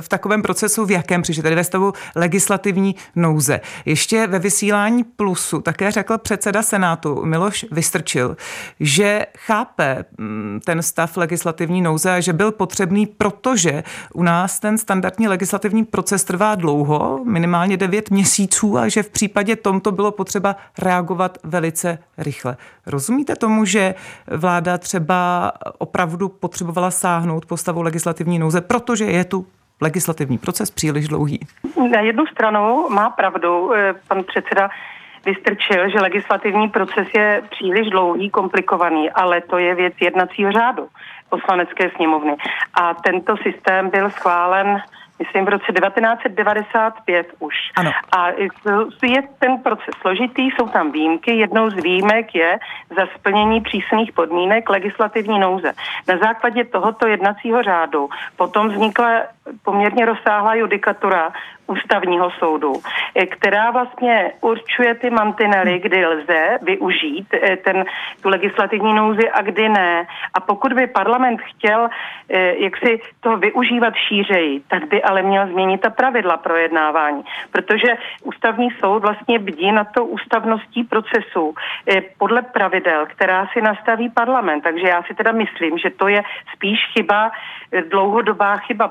v 0.00 0.08
takovém 0.08 0.42
procesu, 0.42 0.86
v 0.86 0.90
jakém 0.90 1.22
přišli, 1.22 1.42
tedy 1.42 1.56
ve 1.56 1.64
stavu 1.64 1.92
legislativní 2.16 2.94
nouze. 3.16 3.60
Ještě 3.84 4.26
ve 4.26 4.38
vysílání 4.38 5.04
Plusu 5.04 5.60
také 5.60 5.90
řekl 5.90 6.18
předseda 6.18 6.62
Senátu 6.62 7.24
Miloš 7.24 7.66
Vystrčil, 7.70 8.36
že 8.80 9.26
chápe 9.36 10.04
mm, 10.18 10.60
ten 10.64 10.82
stav 10.82 11.16
legislativní 11.16 11.82
nouze 11.82 12.12
a 12.12 12.20
že 12.20 12.32
byl 12.32 12.52
potřebný, 12.52 13.06
protože 13.06 13.82
u 14.14 14.22
nás 14.22 14.60
ten 14.60 14.78
standardní 14.78 15.28
legislativní 15.28 15.84
proces 15.84 16.24
trvá 16.24 16.54
dlouho, 16.54 17.20
minimálně 17.24 17.76
9 17.76 18.10
měsíců 18.10 18.78
a 18.78 18.88
že 18.88 19.02
v 19.02 19.10
případě 19.10 19.56
tomto 19.56 19.92
bylo 19.92 20.10
potřeba 20.10 20.56
reagovat 20.78 21.38
velice 21.44 21.98
rychle. 22.18 22.56
Rozumíte 22.86 23.17
tomu, 23.36 23.64
že 23.64 23.94
vláda 24.26 24.78
třeba 24.78 25.52
opravdu 25.78 26.28
potřebovala 26.28 26.90
sáhnout 26.90 27.46
postavu 27.46 27.82
legislativní 27.82 28.38
nouze, 28.38 28.60
protože 28.60 29.04
je 29.04 29.24
tu 29.24 29.46
legislativní 29.80 30.38
proces 30.38 30.70
příliš 30.70 31.08
dlouhý? 31.08 31.40
Na 31.92 32.00
jednu 32.00 32.26
stranu 32.26 32.88
má 32.88 33.10
pravdu 33.10 33.74
eh, 33.74 33.94
pan 34.08 34.24
předseda 34.24 34.70
vystrčil, 35.26 35.90
že 35.90 36.00
legislativní 36.00 36.68
proces 36.68 37.08
je 37.16 37.42
příliš 37.50 37.90
dlouhý, 37.90 38.30
komplikovaný, 38.30 39.10
ale 39.10 39.40
to 39.40 39.58
je 39.58 39.74
věc 39.74 39.94
jednacího 40.00 40.52
řádu 40.52 40.88
poslanecké 41.28 41.90
sněmovny. 41.96 42.36
A 42.74 42.94
tento 42.94 43.36
systém 43.36 43.90
byl 43.90 44.10
schválen 44.10 44.82
myslím 45.18 45.44
v 45.44 45.48
roce 45.48 45.72
1995 45.72 47.26
už. 47.38 47.54
Ano. 47.76 47.90
A 48.12 48.28
je 49.02 49.22
ten 49.38 49.58
proces 49.58 49.94
složitý, 50.00 50.50
jsou 50.50 50.68
tam 50.68 50.92
výjimky. 50.92 51.36
Jednou 51.36 51.70
z 51.70 51.74
výjimek 51.74 52.34
je 52.34 52.58
za 52.96 53.06
splnění 53.18 53.60
přísných 53.60 54.12
podmínek 54.12 54.70
legislativní 54.70 55.38
nouze. 55.38 55.72
Na 56.08 56.16
základě 56.16 56.64
tohoto 56.64 57.06
jednacího 57.06 57.62
řádu 57.62 58.08
potom 58.36 58.68
vznikla 58.68 59.22
poměrně 59.62 60.06
rozsáhlá 60.06 60.54
judikatura 60.54 61.32
ústavního 61.68 62.30
soudu, 62.30 62.72
eh, 63.14 63.26
která 63.26 63.70
vlastně 63.70 64.32
určuje 64.40 64.94
ty 64.94 65.10
mantinely, 65.10 65.78
kdy 65.78 66.06
lze 66.06 66.58
využít 66.62 67.26
eh, 67.32 67.56
ten, 67.56 67.84
tu 68.22 68.28
legislativní 68.28 68.94
nouzi 68.94 69.30
a 69.30 69.42
kdy 69.42 69.68
ne. 69.68 70.06
A 70.34 70.40
pokud 70.40 70.72
by 70.72 70.86
parlament 70.86 71.40
chtěl 71.40 71.88
eh, 72.28 72.54
jak 72.58 72.76
si 72.76 73.00
to 73.20 73.36
využívat 73.36 73.94
šířeji, 73.94 74.60
tak 74.68 74.88
by 74.88 75.02
ale 75.02 75.22
měl 75.22 75.46
změnit 75.46 75.80
ta 75.80 75.90
pravidla 75.90 76.36
projednávání, 76.36 77.22
protože 77.52 77.96
ústavní 78.24 78.68
soud 78.80 79.02
vlastně 79.02 79.38
bdí 79.38 79.72
na 79.72 79.84
to 79.84 80.04
ústavností 80.04 80.84
procesu 80.84 81.54
podle 82.18 82.42
pravidel, 82.42 83.06
která 83.06 83.46
si 83.52 83.60
nastaví 83.60 84.10
parlament. 84.10 84.60
Takže 84.60 84.88
já 84.88 85.02
si 85.02 85.14
teda 85.14 85.32
myslím, 85.32 85.78
že 85.78 85.90
to 85.90 86.08
je 86.08 86.22
spíš 86.54 86.78
chyba, 86.92 87.30
dlouhodobá 87.90 88.56
chyba 88.56 88.88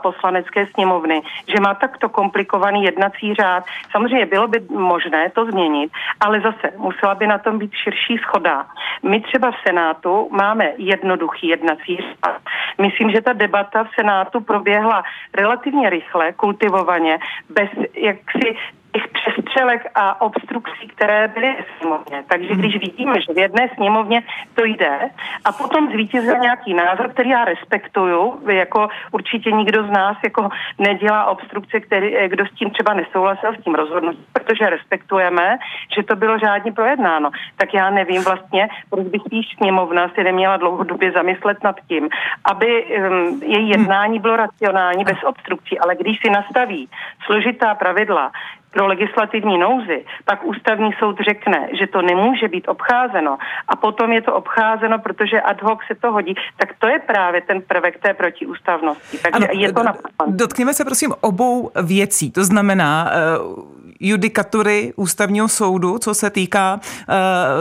poslanecké 0.48 0.74
sněmovny, 0.74 1.22
že 1.48 1.60
má 1.62 1.74
takto 1.74 2.10
komplikovaný 2.10 2.84
jednací 2.84 3.34
řád. 3.34 3.64
Samozřejmě 3.92 4.26
bylo 4.26 4.48
by 4.48 4.60
možné 4.70 5.30
to 5.30 5.46
změnit, 5.46 5.92
ale 6.20 6.42
zase 6.42 6.74
musela 6.78 7.16
by 7.16 7.28
na 7.28 7.38
tom 7.38 7.60
být 7.60 7.72
širší 7.74 8.18
schoda. 8.18 8.66
My 9.04 9.22
třeba 9.22 9.52
v 9.52 9.68
Senátu 9.68 10.30
máme 10.32 10.72
jednoduchý 10.78 11.48
jednací 11.48 11.98
řád. 11.98 12.42
Myslím, 12.82 13.12
že 13.12 13.22
ta 13.22 13.34
debata 13.34 13.84
v 13.84 13.90
Senátu 14.00 14.42
proběhla 14.42 15.04
relativně 15.34 15.90
rychle, 15.90 16.34
kultivovaně, 16.34 17.20
bez 17.50 17.70
jaksi 17.96 18.56
těch 18.98 19.08
přestřelek 19.08 19.82
a 19.96 20.22
obstrukcí, 20.22 20.88
které 20.88 21.28
byly 21.28 21.56
v 21.62 21.80
sněmovně. 21.80 22.24
Takže 22.28 22.56
když 22.56 22.74
hmm. 22.74 22.82
vidíme, 22.82 23.22
že 23.22 23.34
v 23.34 23.38
jedné 23.38 23.70
sněmovně 23.76 24.24
to 24.56 24.66
jde 24.66 25.00
a 25.46 25.52
potom 25.52 25.92
zvítězil 25.92 26.38
nějaký 26.38 26.74
názor, 26.74 27.10
který 27.10 27.30
já 27.30 27.46
respektuju, 27.46 28.42
jako 28.50 28.88
určitě 29.12 29.52
nikdo 29.52 29.84
z 29.84 29.90
nás 29.90 30.18
jako 30.24 30.50
nedělá 30.80 31.26
obstrukce, 31.26 31.80
který, 31.80 32.18
eh, 32.18 32.30
kdo 32.30 32.46
s 32.46 32.52
tím 32.52 32.70
třeba 32.70 32.94
nesouhlasil 32.94 33.54
s 33.54 33.64
tím 33.64 33.76
rozhodnutím, 33.76 34.26
protože 34.34 34.70
respektujeme, 34.70 35.58
že 35.96 36.04
to 36.04 36.16
bylo 36.16 36.40
řádně 36.40 36.72
projednáno. 36.72 37.30
Tak 37.58 37.74
já 37.74 37.90
nevím 37.90 38.24
vlastně, 38.24 38.70
proč 38.90 39.08
by 39.08 39.20
spíš 39.20 39.46
sněmovna 39.58 40.10
si 40.16 40.24
neměla 40.24 40.58
dlouhodobě 40.58 41.12
zamyslet 41.12 41.64
nad 41.64 41.76
tím, 41.88 42.10
aby 42.46 42.86
um, 42.86 43.42
její 43.44 43.70
jednání 43.70 44.20
bylo 44.20 44.36
racionální 44.36 45.04
bez 45.04 45.18
obstrukcí, 45.24 45.80
ale 45.80 45.96
když 45.96 46.20
si 46.20 46.30
nastaví 46.30 46.90
složitá 47.26 47.76
pravidla, 47.76 48.32
pro 48.78 48.88
legislativní 48.88 49.58
nouzi, 49.58 50.06
pak 50.26 50.46
ústavní 50.46 50.92
soud 51.00 51.18
řekne, 51.30 51.70
že 51.80 51.88
to 51.88 52.02
nemůže 52.02 52.48
být 52.48 52.68
obcházeno 52.68 53.38
a 53.68 53.76
potom 53.76 54.12
je 54.12 54.22
to 54.22 54.36
obcházeno, 54.36 55.00
protože 55.00 55.42
ad 55.42 55.62
hoc 55.62 55.80
se 55.88 55.96
to 55.96 56.12
hodí, 56.12 56.36
tak 56.58 56.70
to 56.80 56.88
je 56.88 57.00
právě 57.00 57.42
ten 57.42 57.62
prvek 57.62 58.00
té 58.00 58.14
protiústavnosti. 58.14 59.18
Takže 59.18 59.48
ano, 59.48 59.62
je 59.62 59.74
to 59.74 59.84
na... 59.84 59.94
Dotkněme 60.28 60.74
se 60.74 60.86
prosím 60.86 61.14
obou 61.22 61.72
věcí, 61.84 62.32
to 62.32 62.44
znamená 62.44 63.10
uh, 63.10 63.64
judikatury 64.00 64.94
ústavního 64.96 65.48
soudu, 65.48 65.98
co 65.98 66.14
se 66.14 66.30
týká 66.30 66.80
uh, 66.80 67.16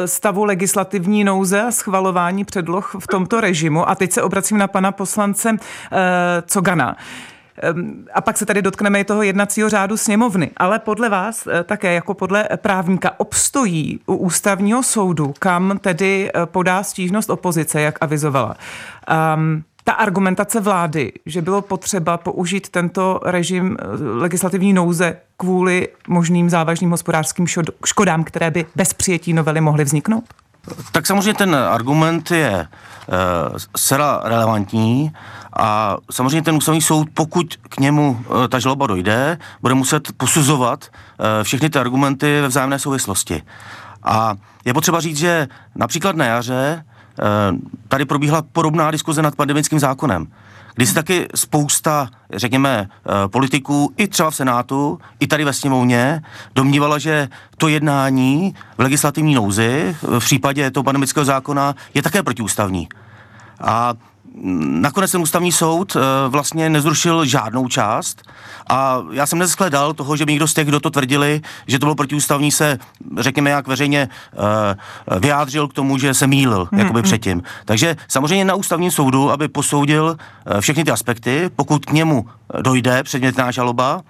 stavu 0.05 0.45
legislativní 0.45 1.25
nouze 1.25 1.63
a 1.63 1.71
schvalování 1.71 2.45
předloh 2.45 2.95
v 3.01 3.07
tomto 3.07 3.41
režimu. 3.41 3.89
A 3.89 3.95
teď 3.95 4.13
se 4.13 4.23
obracím 4.23 4.59
na 4.59 4.69
pana 4.69 4.93
poslance 4.93 5.51
uh, 5.51 5.59
Cogana. 6.47 6.89
Uh, 6.89 7.36
a 8.15 8.21
pak 8.21 8.39
se 8.39 8.47
tady 8.47 8.63
dotkneme 8.63 9.01
i 9.01 9.05
toho 9.05 9.23
jednacího 9.23 9.69
řádu 9.69 9.97
sněmovny. 9.97 10.51
Ale 10.57 10.79
podle 10.79 11.09
vás 11.09 11.47
eh, 11.47 11.65
také 11.65 11.95
jako 11.95 12.15
podle 12.15 12.49
právníka 12.57 13.11
obstojí 13.21 14.01
u 14.07 14.15
ústavního 14.15 14.83
soudu, 14.83 15.35
kam 15.39 15.79
tedy 15.81 16.31
eh, 16.35 16.47
podá 16.47 16.83
stížnost 16.83 17.31
opozice, 17.31 17.81
jak 17.81 17.99
avizovala. 18.01 18.57
Um, 19.37 19.65
ta 19.85 19.93
argumentace 19.93 20.61
vlády, 20.61 21.13
že 21.27 21.43
bylo 21.43 21.63
potřeba 21.63 22.17
použít 22.17 22.69
tento 22.69 23.21
režim 23.25 23.77
eh, 23.81 23.85
legislativní 24.03 24.73
nouze 24.73 25.17
kvůli 25.37 25.89
možným 26.09 26.51
závažným 26.51 26.91
hospodářským 26.91 27.47
škodám, 27.85 28.25
které 28.25 28.51
by 28.51 28.67
bez 28.77 28.95
přijetí 28.95 29.33
novely 29.33 29.61
mohly 29.61 29.85
vzniknout? 29.85 30.25
Tak 30.93 31.07
samozřejmě 31.07 31.35
ten 31.35 31.55
argument 31.55 32.31
je 32.31 32.69
zcela 33.77 34.21
relevantní 34.25 35.13
a 35.57 35.97
samozřejmě 36.11 36.43
ten 36.43 36.55
ústavní 36.55 36.83
soud, 36.83 37.09
pokud 37.15 37.57
k 37.57 37.81
němu 37.81 38.25
ta 38.49 38.59
žaloba 38.59 38.87
dojde, 38.87 39.39
bude 39.61 39.75
muset 39.75 40.13
posuzovat 40.17 40.85
všechny 41.43 41.71
ty 41.71 41.79
argumenty 41.79 42.41
ve 42.41 42.49
vzájemné 42.49 42.79
souvislosti. 42.79 43.43
A 44.03 44.35
je 44.65 44.75
potřeba 44.75 45.01
říct, 45.01 45.17
že 45.17 45.49
například 45.75 46.17
na 46.17 46.25
jaře 46.25 46.85
tady 47.89 48.05
probíhala 48.05 48.43
podobná 48.43 48.91
diskuze 48.91 49.23
nad 49.23 49.37
pandemickým 49.37 49.79
zákonem 49.79 50.27
kdy 50.77 50.87
se 50.87 50.95
taky 50.95 51.29
spousta, 51.35 52.09
řekněme, 52.33 52.89
eh, 52.91 53.29
politiků, 53.29 53.93
i 53.97 54.09
třeba 54.09 54.31
v 54.31 54.37
Senátu, 54.37 54.99
i 55.21 55.27
tady 55.27 55.45
ve 55.45 55.53
sněmovně, 55.53 56.23
domnívala, 56.55 56.99
že 56.99 57.29
to 57.59 57.69
jednání 57.69 58.55
v 58.79 58.81
legislativní 58.81 59.35
nouzi 59.35 59.97
v 60.03 60.19
případě 60.19 60.71
toho 60.71 60.85
pandemického 60.85 61.25
zákona 61.25 61.75
je 61.95 62.03
také 62.03 62.23
protiústavní. 62.23 62.89
A 63.61 63.95
nakonec 64.43 65.13
ten 65.13 65.21
ústavní 65.21 65.53
soud 65.53 65.97
eh, 65.97 66.29
vlastně 66.29 66.71
nezrušil 66.71 67.25
žádnou 67.25 67.69
část 67.69 68.23
a 68.69 69.03
já 69.13 69.27
jsem 69.27 69.39
neskledal 69.39 69.93
toho, 69.93 70.17
že 70.17 70.27
by 70.27 70.33
někdo 70.33 70.49
z 70.49 70.55
těch, 70.55 70.69
kdo 70.69 70.81
to 70.81 70.91
tvrdili, 70.91 71.41
že 71.67 71.79
to 71.79 71.87
bylo 71.87 71.95
protiústavní, 71.95 72.53
se, 72.53 72.79
řekněme, 73.19 73.51
jak 73.51 73.67
veřejně 73.67 74.09
uh, 75.09 75.19
vyjádřil 75.19 75.69
k 75.69 75.73
tomu, 75.73 75.99
že 75.99 76.15
se 76.15 76.27
mýlil, 76.27 76.69
mm, 76.73 76.79
jakoby 76.79 76.99
mm. 76.99 77.03
předtím. 77.03 77.43
Takže 77.65 77.97
samozřejmě 78.09 78.45
na 78.45 78.55
ústavním 78.55 78.91
soudu, 78.91 79.31
aby 79.31 79.49
posoudil 79.49 80.05
uh, 80.55 80.61
všechny 80.61 80.85
ty 80.85 80.91
aspekty, 80.91 81.51
pokud 81.57 81.87
k 81.87 81.93
němu 81.93 82.27
dojde 82.61 83.03
předmětná 83.03 83.51
žaloba, 83.51 84.03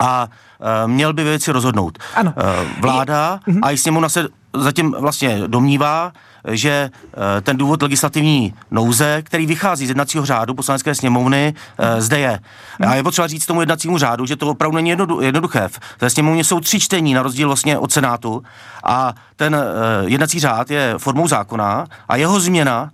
a 0.00 0.28
uh, 0.58 0.90
měl 0.90 1.12
by 1.12 1.24
věci 1.24 1.52
rozhodnout. 1.52 1.98
Ano. 2.14 2.34
Uh, 2.36 2.80
vláda 2.80 3.40
je, 3.46 3.54
a 3.62 3.70
i 3.70 3.76
sněmovna 3.76 4.08
se 4.08 4.28
zatím 4.54 4.94
vlastně 4.98 5.42
domnívá, 5.46 6.12
že 6.50 6.90
eh, 6.90 7.40
ten 7.40 7.56
důvod 7.56 7.82
legislativní 7.82 8.54
nouze, 8.70 9.22
který 9.22 9.46
vychází 9.46 9.86
z 9.86 9.88
jednacího 9.88 10.26
řádu 10.26 10.54
poslanecké 10.54 10.94
sněmovny, 10.94 11.54
eh, 11.78 12.02
zde 12.02 12.18
je. 12.18 12.40
A 12.86 12.94
je 12.94 13.02
potřeba 13.02 13.26
říct 13.26 13.46
tomu 13.46 13.60
jednacímu 13.60 13.98
řádu, 13.98 14.26
že 14.26 14.36
to 14.36 14.50
opravdu 14.50 14.76
není 14.76 14.90
jednoduché. 15.20 15.68
V 16.00 16.10
sněmovně 16.10 16.44
jsou 16.44 16.60
tři 16.60 16.80
čtení 16.80 17.14
na 17.14 17.22
rozdíl 17.22 17.48
vlastně 17.48 17.78
od 17.78 17.92
Senátu 17.92 18.42
a 18.84 19.14
ten 19.36 19.54
eh, 19.54 19.58
jednací 20.06 20.40
řád 20.40 20.70
je 20.70 20.94
formou 20.98 21.28
zákona 21.28 21.86
a 22.08 22.16
jeho 22.16 22.40
změna 22.40 22.90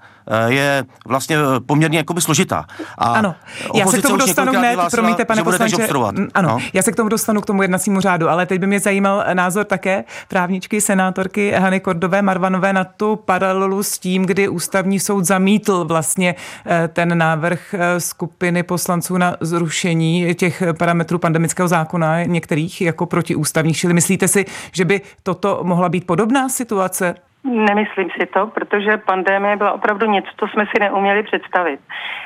je 0.46 0.84
vlastně 1.06 1.36
eh, 1.36 1.60
poměrně 1.66 1.98
jakoby 1.98 2.20
složitá. 2.20 2.64
A 2.98 3.12
ano, 3.12 3.34
já 3.74 3.86
se 3.86 3.98
k 3.98 4.02
tomu 4.02 4.16
dostanu 4.16 4.52
hned, 4.52 4.78
promiňte, 4.90 5.24
pane 5.24 5.44
poslanče. 5.44 5.88
Ano, 6.34 6.48
no? 6.48 6.58
já 6.72 6.82
se 6.82 6.92
k 6.92 6.96
tomu 6.96 7.08
dostanu 7.08 7.40
k 7.40 7.46
tomu 7.46 7.62
jednacímu 7.62 8.00
řádu, 8.00 8.28
ale 8.28 8.46
teď 8.46 8.60
by 8.60 8.66
mě 8.66 8.80
zajímal 8.80 9.24
názor 9.34 9.64
také 9.64 10.04
právničky, 10.28 10.80
senátorky 10.80 11.50
Hany 11.50 11.80
Kordové 11.80 12.22
Marvanové 12.22 12.72
na 12.72 12.84
tu 12.84 13.16
paralelu 13.16 13.82
s 13.82 13.98
tím, 13.98 14.26
kdy 14.26 14.48
ústavní 14.48 15.00
soud 15.00 15.24
zamítl 15.24 15.84
vlastně 15.84 16.34
eh, 16.66 16.88
ten 16.88 17.18
návrh 17.18 17.74
skupiny 17.98 18.62
poslanců 18.62 19.18
na 19.18 19.36
zrušení 19.40 20.34
těch 20.34 20.62
parametrů 20.78 21.18
pandemického 21.18 21.68
zákona, 21.68 22.22
některých 22.22 22.80
jako 22.80 23.06
protiústavních. 23.06 23.76
Čili 23.76 23.94
myslíte 23.94 24.28
si, 24.28 24.44
že 24.72 24.84
by 24.84 25.00
toto 25.22 25.60
mohla 25.62 25.88
být 25.88 26.06
podobná 26.06 26.48
situace? 26.48 27.14
Nemyslím 27.44 28.10
si 28.10 28.26
to, 28.26 28.46
protože 28.46 28.96
pandémie 28.96 29.56
byla 29.56 29.72
opravdu 29.72 30.06
něco, 30.06 30.30
co 30.36 30.48
jsme 30.48 30.66
si 30.66 30.80
neuměli 30.80 31.22
představit. 31.22 31.80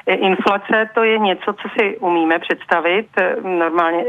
Inflace 0.07 0.91
to 0.95 1.05
je 1.05 1.19
něco, 1.19 1.53
co 1.53 1.69
si 1.79 1.99
umíme 1.99 2.39
představit. 2.39 3.07
Normálně 3.43 4.05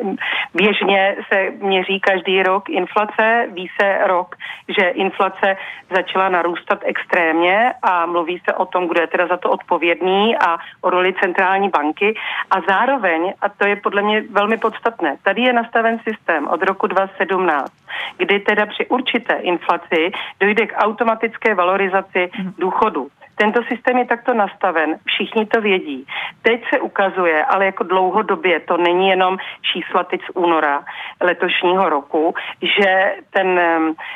běžně 0.54 1.16
se 1.34 1.52
měří 1.52 2.00
každý 2.00 2.44
rok 2.44 2.70
inflace. 2.70 3.48
Ví 3.54 3.70
se 3.82 4.08
rok, 4.08 4.36
že 4.78 4.90
inflace 4.90 5.58
začala 5.96 6.30
narůstat 6.30 6.80
extrémně 6.84 7.74
a 7.82 8.06
mluví 8.06 8.42
se 8.50 8.54
o 8.54 8.66
tom, 8.66 8.88
kdo 8.88 9.02
je 9.02 9.08
teda 9.08 9.28
za 9.28 9.38
to 9.38 9.50
odpovědný 9.50 10.38
a 10.38 10.58
o 10.82 10.90
roli 10.90 11.14
centrální 11.24 11.70
banky. 11.70 12.16
A 12.52 12.62
zároveň, 12.70 13.34
a 13.42 13.50
to 13.50 13.68
je 13.68 13.76
podle 13.76 14.02
mě 14.02 14.24
velmi 14.30 14.58
podstatné, 14.58 15.18
tady 15.24 15.42
je 15.42 15.54
nastaven 15.54 16.00
systém 16.00 16.48
od 16.48 16.64
roku 16.64 16.88
2017, 16.88 17.72
kdy 18.18 18.40
teda 18.40 18.66
při 18.66 18.86
určité 18.86 19.34
inflaci 19.34 20.12
dojde 20.40 20.68
k 20.68 20.78
automatické 20.78 21.56
valorizaci 21.56 22.30
mhm. 22.38 22.54
důchodu. 22.58 23.08
Tento 23.38 23.64
systém 23.64 23.98
je 23.98 24.06
takto 24.06 24.34
nastaven, 24.34 24.98
všichni 25.06 25.46
to 25.46 25.62
vědí. 25.62 26.06
Teď 26.42 26.64
se 26.74 26.80
ukazuje, 26.80 27.46
ale 27.46 27.66
jako 27.66 27.84
dlouhodobě, 27.84 28.60
to 28.60 28.78
není 28.78 29.10
jenom 29.10 29.38
čísla 29.62 30.04
teď 30.04 30.22
z 30.22 30.30
února 30.34 30.84
letošního 31.22 31.90
roku, 31.90 32.34
že 32.62 33.16
ten 33.30 33.60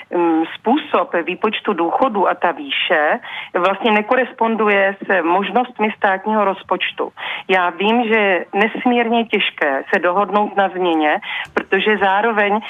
um, 0.09 0.45
způsob 0.55 1.13
výpočtu 1.23 1.73
důchodu 1.73 2.29
a 2.29 2.33
ta 2.33 2.51
výše 2.51 3.19
vlastně 3.53 3.91
nekoresponduje 3.91 4.95
s 5.05 5.23
možnostmi 5.23 5.93
státního 5.97 6.45
rozpočtu. 6.45 7.11
Já 7.47 7.69
vím, 7.69 8.03
že 8.07 8.19
je 8.19 8.45
nesmírně 8.53 9.25
těžké 9.25 9.83
se 9.93 9.99
dohodnout 9.99 10.57
na 10.57 10.69
změně, 10.69 11.21
protože 11.53 11.97
zároveň 11.97 12.53
um, 12.53 12.61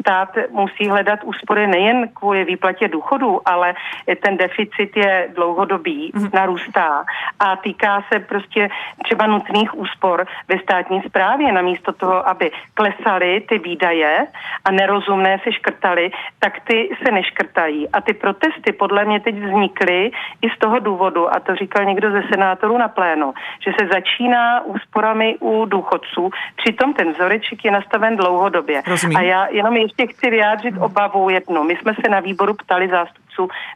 stát 0.00 0.28
musí 0.50 0.88
hledat 0.88 1.24
úspory 1.24 1.66
nejen 1.66 2.08
kvůli 2.14 2.44
výplatě 2.44 2.88
důchodu, 2.88 3.40
ale 3.48 3.74
ten 4.22 4.36
deficit 4.36 4.96
je 4.96 5.28
dlouhodobý 5.34 5.63
dlouhodobý, 5.64 6.12
mm. 6.14 6.28
narůstá 6.34 7.04
a 7.40 7.56
týká 7.56 8.04
se 8.12 8.18
prostě 8.18 8.68
třeba 9.04 9.26
nutných 9.26 9.74
úspor 9.74 10.26
ve 10.48 10.58
státní 10.58 11.02
správě. 11.02 11.52
Namísto 11.52 11.92
toho, 11.92 12.28
aby 12.28 12.50
klesaly 12.74 13.40
ty 13.48 13.58
výdaje 13.58 14.26
a 14.64 14.70
nerozumné 14.70 15.38
se 15.44 15.52
škrtaly, 15.52 16.10
tak 16.38 16.60
ty 16.60 16.96
se 17.04 17.12
neškrtají. 17.12 17.88
A 17.88 18.00
ty 18.00 18.14
protesty 18.14 18.72
podle 18.72 19.04
mě 19.04 19.20
teď 19.20 19.34
vznikly 19.34 20.10
i 20.42 20.50
z 20.50 20.58
toho 20.58 20.78
důvodu, 20.78 21.34
a 21.34 21.40
to 21.40 21.54
říkal 21.54 21.84
někdo 21.84 22.10
ze 22.10 22.22
senátorů 22.32 22.78
na 22.78 22.88
plénu, 22.88 23.34
že 23.60 23.70
se 23.80 23.86
začíná 23.92 24.60
úsporami 24.64 25.36
u 25.40 25.64
důchodců, 25.64 26.30
přitom 26.56 26.94
ten 26.94 27.12
vzoreček 27.12 27.64
je 27.64 27.70
nastaven 27.70 28.16
dlouhodobě. 28.16 28.82
Rozumím. 28.86 29.16
A 29.16 29.20
já 29.20 29.46
jenom 29.50 29.76
ještě 29.76 30.06
chci 30.06 30.30
vyjádřit 30.30 30.74
obavu 30.80 31.30
jednu. 31.30 31.64
My 31.64 31.76
jsme 31.76 31.94
se 31.94 32.10
na 32.10 32.20
výboru 32.20 32.54
ptali 32.54 32.88
zástupců 32.88 33.23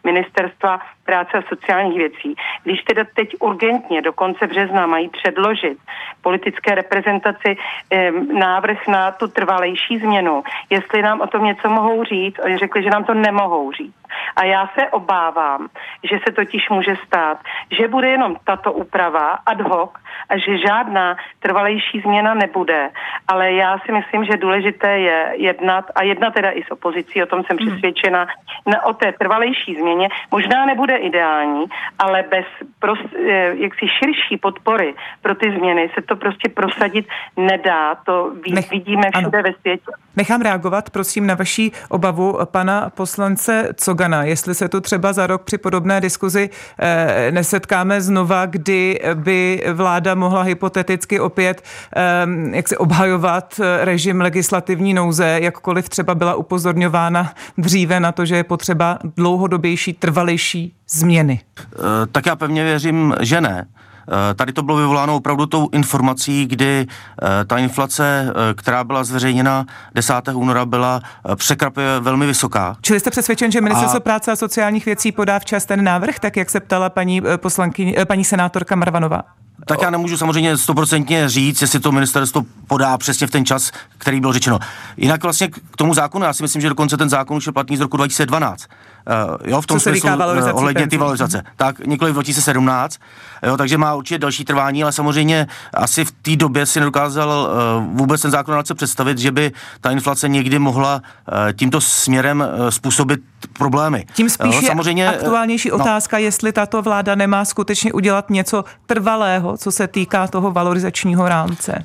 ministerstva 0.04 0.80
práce 1.04 1.38
a 1.38 1.48
sociálních 1.48 1.98
věcí. 1.98 2.34
Když 2.64 2.82
teda 2.82 3.04
teď 3.14 3.28
urgentně 3.40 4.02
do 4.02 4.12
konce 4.12 4.46
března 4.46 4.86
mají 4.86 5.08
předložit 5.08 5.78
politické 6.22 6.74
reprezentaci 6.74 7.56
eh, 7.56 8.10
návrh 8.32 8.88
na 8.88 9.12
tu 9.12 9.28
trvalejší 9.28 9.98
změnu, 9.98 10.42
jestli 10.70 11.02
nám 11.02 11.20
o 11.20 11.26
tom 11.26 11.44
něco 11.44 11.68
mohou 11.68 12.04
říct, 12.04 12.38
oni 12.44 12.58
řekli, 12.58 12.82
že 12.82 12.90
nám 12.90 13.04
to 13.04 13.14
nemohou 13.14 13.72
říct. 13.72 13.97
A 14.36 14.44
já 14.44 14.70
se 14.78 14.88
obávám, 14.88 15.68
že 16.10 16.18
se 16.26 16.32
totiž 16.32 16.68
může 16.70 16.96
stát, 17.06 17.38
že 17.70 17.88
bude 17.88 18.08
jenom 18.08 18.36
tato 18.44 18.72
úprava 18.72 19.38
ad 19.46 19.60
hoc 19.60 19.90
a 20.28 20.38
že 20.38 20.58
žádná 20.58 21.16
trvalejší 21.40 22.00
změna 22.00 22.34
nebude. 22.34 22.90
Ale 23.28 23.52
já 23.52 23.78
si 23.78 23.92
myslím, 23.92 24.24
že 24.24 24.36
důležité 24.36 24.98
je 24.98 25.32
jednat 25.36 25.84
a 25.94 26.02
jednat 26.02 26.34
teda 26.34 26.50
i 26.50 26.62
s 26.62 26.70
opozicí, 26.70 27.22
o 27.22 27.26
tom 27.26 27.44
jsem 27.44 27.56
hmm. 27.56 27.68
přesvědčena, 27.68 28.26
na, 28.66 28.84
o 28.84 28.92
té 28.92 29.12
trvalejší 29.12 29.74
změně. 29.74 30.08
Možná 30.30 30.66
nebude 30.66 30.96
ideální, 30.96 31.64
ale 31.98 32.24
bez 32.30 32.46
pros, 32.78 32.98
eh, 33.16 33.54
jaksi 33.54 33.86
širší 33.88 34.36
podpory 34.36 34.94
pro 35.22 35.34
ty 35.34 35.50
změny 35.58 35.90
se 35.94 36.02
to 36.02 36.16
prostě 36.16 36.48
prosadit 36.48 37.06
nedá. 37.36 37.94
To 37.94 38.30
ví, 38.44 38.52
Nech, 38.52 38.70
vidíme 38.70 39.10
všude 39.14 39.38
ano. 39.38 39.48
ve 39.48 39.52
světě. 39.60 39.90
Nechám 40.16 40.40
reagovat, 40.40 40.90
prosím, 40.90 41.26
na 41.26 41.34
vaší 41.34 41.72
obavu 41.88 42.38
pana 42.44 42.90
poslance 42.90 43.68
Cogana, 43.76 43.97
jestli 44.22 44.54
se 44.54 44.68
tu 44.68 44.80
třeba 44.80 45.12
za 45.12 45.26
rok 45.26 45.42
při 45.42 45.58
podobné 45.58 46.00
diskuzi 46.00 46.50
eh, 46.78 47.32
nesetkáme 47.32 48.00
znova, 48.00 48.46
kdy 48.46 49.00
by 49.14 49.62
vláda 49.72 50.14
mohla 50.14 50.42
hypoteticky 50.42 51.20
opět 51.20 51.62
eh, 51.96 52.26
jak 52.56 52.68
se 52.68 52.78
obhajovat 52.78 53.60
eh, 53.60 53.84
režim 53.84 54.20
legislativní 54.20 54.94
nouze, 54.94 55.38
jakkoliv 55.42 55.88
třeba 55.88 56.14
byla 56.14 56.34
upozorňována 56.34 57.32
dříve 57.58 58.00
na 58.00 58.12
to, 58.12 58.24
že 58.24 58.36
je 58.36 58.44
potřeba 58.44 58.98
dlouhodobější, 59.16 59.92
trvalejší 59.92 60.74
změny. 60.90 61.40
Eh, 61.60 62.06
tak 62.12 62.26
já 62.26 62.36
pevně 62.36 62.64
věřím, 62.64 63.14
že 63.20 63.40
ne. 63.40 63.66
Eh, 64.08 64.34
tady 64.34 64.52
to 64.52 64.62
bylo 64.62 64.76
vyvoláno 64.76 65.16
opravdu 65.16 65.46
tou 65.46 65.68
informací, 65.72 66.46
kdy 66.46 66.86
eh, 66.86 67.44
ta 67.44 67.58
inflace, 67.58 68.32
eh, 68.50 68.54
která 68.54 68.84
byla 68.84 69.04
zveřejněna 69.04 69.66
10. 69.94 70.14
února, 70.34 70.66
byla 70.66 71.00
překvapivě 71.36 72.00
velmi 72.00 72.26
vysoká. 72.26 72.76
Čili 72.80 73.00
jste 73.00 73.10
přesvědčen, 73.10 73.50
že 73.50 73.60
Ministerstvo 73.60 73.96
a... 73.96 74.00
práce 74.00 74.32
a 74.32 74.36
sociálních 74.36 74.86
věcí 74.86 75.12
podá 75.12 75.38
včas 75.38 75.64
ten 75.64 75.84
návrh, 75.84 76.18
tak 76.18 76.36
jak 76.36 76.50
se 76.50 76.60
ptala 76.60 76.90
paní, 76.90 77.22
poslanky, 77.36 77.96
paní 78.06 78.24
senátorka 78.24 78.76
Marvanová? 78.76 79.22
Tak 79.66 79.82
já 79.82 79.90
nemůžu 79.90 80.16
samozřejmě 80.16 80.56
stoprocentně 80.56 81.28
říct, 81.28 81.62
jestli 81.62 81.80
to 81.80 81.92
ministerstvo 81.92 82.42
podá 82.66 82.98
přesně 82.98 83.26
v 83.26 83.30
ten 83.30 83.44
čas, 83.44 83.72
který 83.98 84.20
byl 84.20 84.32
řečeno. 84.32 84.58
Jinak 84.96 85.22
vlastně 85.22 85.48
k 85.48 85.76
tomu 85.76 85.94
zákonu, 85.94 86.24
já 86.24 86.32
si 86.32 86.42
myslím, 86.42 86.62
že 86.62 86.68
dokonce 86.68 86.96
ten 86.96 87.08
zákon 87.08 87.36
už 87.36 87.46
je 87.46 87.52
platný 87.52 87.76
z 87.76 87.80
roku 87.80 87.96
2012. 87.96 88.64
Uh, 89.08 89.36
jo, 89.50 89.60
v 89.60 89.66
tom 89.66 89.76
Co 89.76 89.80
se 89.80 89.90
smyslu 89.90 90.10
uh, 90.10 90.48
ohledně 90.52 90.86
ty 90.86 90.98
valorizace. 90.98 91.42
Tak 91.56 91.86
nikoli 91.86 92.10
v 92.10 92.14
2017, 92.14 92.98
jo, 93.42 93.56
takže 93.56 93.78
má 93.78 93.94
určitě 93.94 94.18
další 94.18 94.44
trvání, 94.44 94.82
ale 94.82 94.92
samozřejmě 94.92 95.46
asi 95.74 96.04
v 96.04 96.12
té 96.12 96.36
době 96.36 96.66
si 96.66 96.80
nedokázal 96.80 97.28
uh, 97.28 97.96
vůbec 97.96 98.22
ten 98.22 98.30
zákonodárce 98.30 98.74
představit, 98.74 99.18
že 99.18 99.32
by 99.32 99.52
ta 99.80 99.90
inflace 99.90 100.28
někdy 100.28 100.58
mohla 100.58 100.94
uh, 100.94 101.52
tímto 101.52 101.80
směrem 101.80 102.40
uh, 102.40 102.68
způsobit 102.68 103.20
problémy. 103.52 104.06
Tím 104.14 104.30
spíš 104.30 104.54
jo, 104.54 104.62
samozřejmě, 104.66 105.08
aktuálnější 105.08 105.68
no. 105.68 105.74
otázka, 105.74 106.18
jestli 106.18 106.52
tato 106.52 106.82
vláda 106.82 107.14
nemá 107.14 107.44
skutečně 107.44 107.92
udělat 107.92 108.30
něco 108.30 108.64
trvalého, 108.86 109.56
co 109.56 109.72
se 109.72 109.88
týká 109.88 110.26
toho 110.26 110.50
valorizačního 110.50 111.28
rámce. 111.28 111.82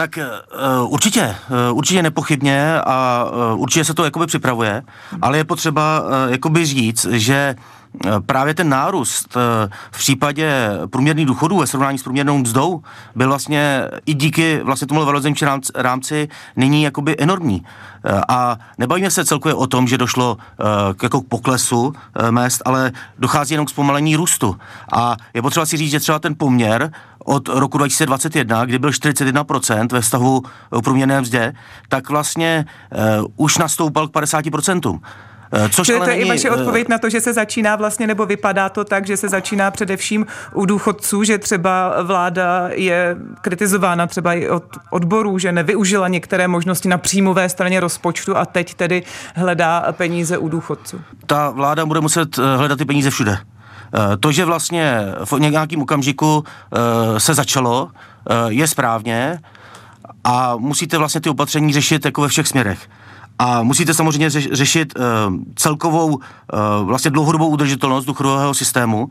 Tak 0.00 0.18
uh, 0.18 0.92
určitě, 0.92 1.36
uh, 1.70 1.78
určitě 1.78 2.02
nepochybně 2.02 2.80
a 2.80 3.24
uh, 3.54 3.60
určitě 3.60 3.84
se 3.84 3.94
to 3.94 4.04
jakoby 4.04 4.26
připravuje, 4.26 4.82
ale 5.22 5.36
je 5.38 5.44
potřeba 5.44 6.02
jakoby 6.28 6.66
říct, 6.66 7.06
že 7.10 7.54
právě 8.26 8.54
ten 8.54 8.68
nárůst 8.68 9.36
v 9.90 9.98
případě 9.98 10.70
průměrných 10.90 11.26
důchodů 11.26 11.58
ve 11.58 11.66
srovnání 11.66 11.98
s 11.98 12.02
průměrnou 12.02 12.38
mzdou 12.38 12.82
byl 13.14 13.28
vlastně 13.28 13.84
i 14.06 14.14
díky 14.14 14.60
vlastně 14.62 14.86
tomu 14.86 15.00
valorizačnímu 15.00 15.50
rámci, 15.50 15.72
rámci 15.74 16.28
nyní 16.56 16.82
jakoby 16.82 17.16
enormní. 17.18 17.64
A 18.28 18.56
nebavíme 18.78 19.10
se 19.10 19.24
celkově 19.24 19.54
o 19.54 19.66
tom, 19.66 19.88
že 19.88 19.98
došlo 19.98 20.36
k 20.96 21.02
jako 21.02 21.22
poklesu 21.22 21.92
mest, 22.30 22.62
ale 22.64 22.92
dochází 23.18 23.54
jenom 23.54 23.66
k 23.66 23.70
zpomalení 23.70 24.16
růstu. 24.16 24.56
A 24.92 25.16
je 25.34 25.42
potřeba 25.42 25.66
si 25.66 25.76
říct, 25.76 25.90
že 25.90 26.00
třeba 26.00 26.18
ten 26.18 26.34
poměr 26.38 26.92
od 27.24 27.48
roku 27.48 27.78
2021, 27.78 28.64
kdy 28.64 28.78
byl 28.78 28.90
41% 28.90 29.88
ve 29.92 30.00
vztahu 30.00 30.40
k 30.40 30.82
průměrné 30.84 31.20
mzdě, 31.20 31.52
tak 31.88 32.10
vlastně 32.10 32.64
uh, 33.20 33.26
už 33.36 33.58
nastoupal 33.58 34.08
k 34.08 34.12
50%. 34.12 35.00
Eh, 35.52 35.68
což 35.68 35.86
Čili 35.86 35.98
to 35.98 36.04
je 36.04 36.10
není, 36.10 36.22
i 36.22 36.28
vaše 36.28 36.48
eh, 36.48 36.50
odpověď 36.50 36.88
na 36.88 36.98
to, 36.98 37.10
že 37.10 37.20
se 37.20 37.32
začíná 37.32 37.76
vlastně, 37.76 38.06
nebo 38.06 38.26
vypadá 38.26 38.68
to 38.68 38.84
tak, 38.84 39.06
že 39.06 39.16
se 39.16 39.28
začíná 39.28 39.70
především 39.70 40.26
u 40.54 40.66
důchodců, 40.66 41.24
že 41.24 41.38
třeba 41.38 42.02
vláda 42.02 42.68
je 42.72 43.16
kritizována 43.40 44.06
třeba 44.06 44.34
i 44.34 44.48
od 44.48 44.64
odborů, 44.90 45.38
že 45.38 45.52
nevyužila 45.52 46.08
některé 46.08 46.48
možnosti 46.48 46.88
na 46.88 46.98
příjmové 46.98 47.48
straně 47.48 47.80
rozpočtu 47.80 48.36
a 48.36 48.46
teď 48.46 48.74
tedy 48.74 49.02
hledá 49.34 49.84
peníze 49.92 50.38
u 50.38 50.48
důchodců. 50.48 51.00
Ta 51.26 51.50
vláda 51.50 51.86
bude 51.86 52.00
muset 52.00 52.36
hledat 52.36 52.78
ty 52.78 52.84
peníze 52.84 53.10
všude. 53.10 53.38
Eh, 53.94 54.16
to, 54.16 54.32
že 54.32 54.44
vlastně 54.44 55.02
v 55.24 55.32
nějakém 55.32 55.82
okamžiku 55.82 56.44
eh, 56.44 57.20
se 57.20 57.34
začalo, 57.34 57.90
eh, 57.90 58.34
je 58.48 58.66
správně 58.66 59.40
a 60.24 60.56
musíte 60.56 60.98
vlastně 60.98 61.20
ty 61.20 61.30
opatření 61.30 61.72
řešit 61.72 62.04
jako 62.04 62.22
ve 62.22 62.28
všech 62.28 62.48
směrech. 62.48 62.88
A 63.42 63.62
musíte 63.62 63.94
samozřejmě 63.94 64.30
řešit 64.30 64.98
uh, 64.98 65.04
celkovou 65.56 66.06
uh, 66.06 66.20
vlastně 66.82 67.10
dlouhodobou 67.10 67.48
udržitelnost 67.48 68.04
důchodového 68.04 68.54
systému, 68.54 69.08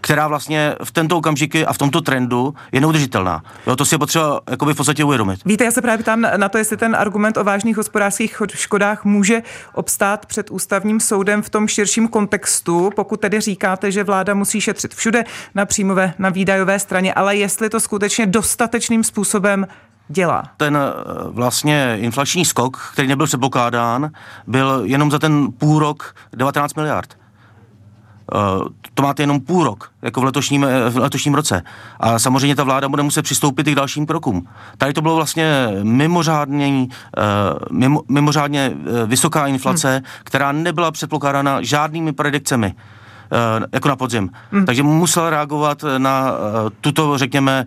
která 0.00 0.28
vlastně 0.28 0.74
v 0.84 0.90
tento 0.90 1.18
okamžiky 1.18 1.66
a 1.66 1.72
v 1.72 1.78
tomto 1.78 2.00
trendu 2.00 2.54
je 2.72 2.80
neudržitelná. 2.80 3.42
Jo, 3.66 3.76
to 3.76 3.84
si 3.84 3.94
je 3.94 3.98
potřeba 3.98 4.40
jakoby 4.50 4.74
v 4.74 4.76
podstatě 4.76 5.04
uvědomit. 5.04 5.40
Víte, 5.44 5.64
já 5.64 5.70
se 5.70 5.82
právě 5.82 6.02
ptám 6.02 6.26
na 6.36 6.48
to, 6.48 6.58
jestli 6.58 6.76
ten 6.76 6.96
argument 6.96 7.36
o 7.36 7.44
vážných 7.44 7.76
hospodářských 7.76 8.42
škodách 8.54 9.04
může 9.04 9.42
obstát 9.74 10.26
před 10.26 10.50
ústavním 10.50 11.00
soudem 11.00 11.42
v 11.42 11.50
tom 11.50 11.68
širším 11.68 12.08
kontextu, 12.08 12.90
pokud 12.96 13.20
tedy 13.20 13.40
říkáte, 13.40 13.92
že 13.92 14.04
vláda 14.04 14.34
musí 14.34 14.60
šetřit 14.60 14.94
všude 14.94 15.24
na 15.54 15.66
příjmové, 15.66 16.14
na 16.18 16.28
výdajové 16.28 16.78
straně, 16.78 17.14
ale 17.14 17.36
jestli 17.36 17.70
to 17.70 17.80
skutečně 17.80 18.26
dostatečným 18.26 19.04
způsobem 19.04 19.66
dělá? 20.12 20.42
Ten 20.56 20.76
eh, 20.76 20.80
vlastně 21.24 21.96
inflační 22.00 22.44
skok, 22.44 22.90
který 22.92 23.08
nebyl 23.08 23.26
předpokládán, 23.26 24.10
byl 24.46 24.82
jenom 24.84 25.10
za 25.10 25.18
ten 25.18 25.48
půl 25.58 25.78
rok 25.78 26.14
19 26.32 26.74
miliard. 26.74 27.18
Uh, 28.34 28.68
to 28.94 29.02
máte 29.02 29.22
jenom 29.22 29.40
půl 29.40 29.64
rok, 29.64 29.90
jako 30.02 30.20
v 30.20 30.24
letošním, 30.24 30.64
eh, 30.64 30.90
v 30.90 30.96
letošním 30.96 31.34
roce. 31.34 31.62
A 32.00 32.18
samozřejmě 32.18 32.56
ta 32.56 32.64
vláda 32.64 32.88
bude 32.88 33.02
muset 33.02 33.22
přistoupit 33.22 33.68
i 33.68 33.72
k 33.72 33.74
dalším 33.74 34.06
krokům. 34.06 34.48
Tady 34.78 34.92
to 34.92 35.02
bylo 35.02 35.16
vlastně 35.16 35.68
mimořádně, 35.82 36.86
mimo, 37.70 38.02
mimořádně 38.08 38.72
vysoká 39.06 39.46
inflace, 39.46 39.92
hmm. 39.92 40.04
která 40.24 40.52
nebyla 40.52 40.90
předpokládána 40.90 41.62
žádnými 41.62 42.12
predikcemi. 42.12 42.74
Eh, 43.32 43.66
jako 43.72 43.88
na 43.88 43.96
podzim. 43.96 44.30
Hmm. 44.52 44.66
Takže 44.66 44.82
musel 44.82 45.30
reagovat 45.30 45.84
na 45.98 46.32
eh, 46.32 46.70
tuto, 46.80 47.18
řekněme, 47.18 47.66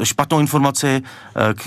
eh, 0.00 0.04
špatnou 0.04 0.40
informaci, 0.40 1.02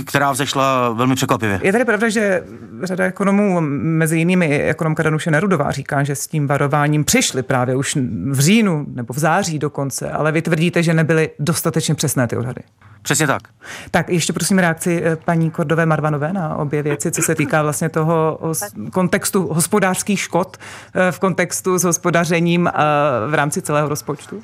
která 0.06 0.32
vzešla 0.32 0.90
velmi 0.90 1.16
překvapivě. 1.16 1.60
Je 1.64 1.72
tady 1.72 1.86
pravda, 1.86 2.10
že 2.10 2.44
řada 2.84 3.06
ekonomů, 3.06 3.62
mezi 3.62 4.18
jinými 4.18 4.62
ekonomka 4.62 5.04
Danuše 5.04 5.32
Nerudová, 5.32 5.72
říká, 5.72 6.04
že 6.04 6.16
s 6.16 6.28
tím 6.28 6.48
varováním 6.48 7.04
přišli 7.04 7.44
právě 7.44 7.76
už 7.76 7.98
v 8.32 8.40
říjnu 8.40 8.86
nebo 8.88 9.14
v 9.14 9.20
září 9.20 9.60
dokonce, 9.60 10.12
ale 10.12 10.32
vy 10.32 10.42
tvrdíte, 10.42 10.84
že 10.84 10.94
nebyly 10.94 11.30
dostatečně 11.40 11.96
přesné 11.96 12.28
ty 12.28 12.38
odhady. 12.38 12.62
Přesně 13.02 13.28
tak. 13.28 13.42
Tak 13.92 14.10
ještě 14.10 14.34
prosím 14.34 14.60
reakci 14.60 15.04
paní 15.26 15.52
Kordové 15.52 15.86
Marvanové 15.86 16.34
na 16.34 16.56
obě 16.56 16.84
věci, 16.84 17.12
co 17.12 17.22
se 17.22 17.36
týká 17.36 17.62
vlastně 17.62 17.90
toho 17.90 18.40
kontextu 18.92 19.48
hospodářských 19.54 20.20
škod 20.20 20.58
v 21.12 21.20
kontextu 21.20 21.80
s 21.80 21.84
hospodařením 21.84 22.70
v 23.28 23.34
rámci 23.34 23.62
celého 23.62 23.89
rozpočtu. 23.89 24.41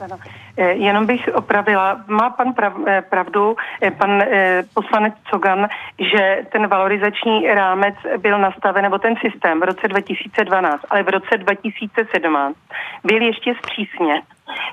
Ano. 0.00 0.18
Jenom 0.56 1.06
bych 1.06 1.28
opravila, 1.34 2.00
má 2.06 2.30
pan 2.30 2.52
prav, 2.52 2.72
pravdu, 3.10 3.56
pan 3.98 4.22
poslanec 4.74 5.14
Cogan, 5.30 5.68
že 5.98 6.38
ten 6.52 6.66
valorizační 6.66 7.46
rámec 7.46 7.94
byl 8.18 8.38
nastaven, 8.38 8.82
nebo 8.82 8.98
ten 8.98 9.14
systém 9.16 9.60
v 9.60 9.62
roce 9.62 9.88
2012, 9.88 10.80
ale 10.90 11.02
v 11.02 11.08
roce 11.08 11.36
2017 11.38 12.56
byl 13.04 13.22
ještě 13.22 13.54
zpřísně 13.54 14.22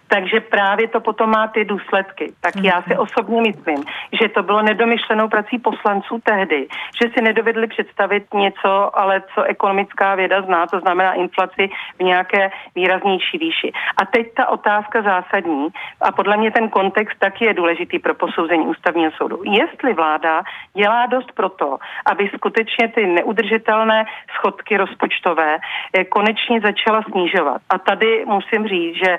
takže 0.08 0.40
právě 0.40 0.88
to 0.88 1.00
potom 1.00 1.30
má 1.30 1.48
ty 1.48 1.66
důsledky. 1.66 2.34
Tak 2.42 2.54
já 2.64 2.82
si 2.82 2.94
mhm. 2.94 3.00
osobně 3.00 3.42
myslím, 3.42 3.84
že 4.22 4.30
to 4.30 4.44
bylo 4.44 4.62
nedomyšlenou 4.62 5.28
prací 5.28 5.60
poslanců 5.60 6.22
tehdy, 6.24 6.68
že 7.02 7.10
si 7.14 7.22
nedovedli 7.22 7.68
představit 7.68 8.34
něco, 8.34 9.00
ale 9.00 9.22
co 9.36 9.44
ekonomická 9.44 10.16
věda 10.16 10.42
zná, 10.42 10.68
to 10.68 10.80
znamená 10.80 11.14
inflaci 11.14 11.70
v 12.00 12.04
nějaké 12.04 12.52
výraznější 12.76 13.38
výši. 13.38 13.72
A 13.98 14.06
teď 14.06 14.34
ta 14.34 14.50
otázka 14.50 15.02
zásadní, 15.02 15.68
a 16.02 16.12
podle 16.12 16.38
mě 16.38 16.52
ten 16.52 16.70
kontext 16.70 17.20
taky 17.20 17.46
je 17.46 17.54
důležitý 17.54 18.00
pro 18.00 18.16
posouzení 18.16 18.68
ústavního 18.68 19.12
soudu. 19.12 19.42
Jestli 19.44 19.94
vláda 19.94 20.44
dělá 20.74 21.06
dost 21.06 21.32
pro 21.32 21.50
to, 21.50 21.78
aby 22.06 22.30
skutečně 22.36 22.88
ty 22.88 23.06
neudržitelné 23.06 24.06
schodky 24.36 24.78
rozpočtové 24.78 25.58
eh, 25.58 26.04
konečně 26.06 26.62
začala 26.62 27.02
snižovat. 27.12 27.62
A 27.70 27.78
tady 27.78 28.26
musím 28.26 28.68
říct, 28.68 28.96
že 28.96 29.18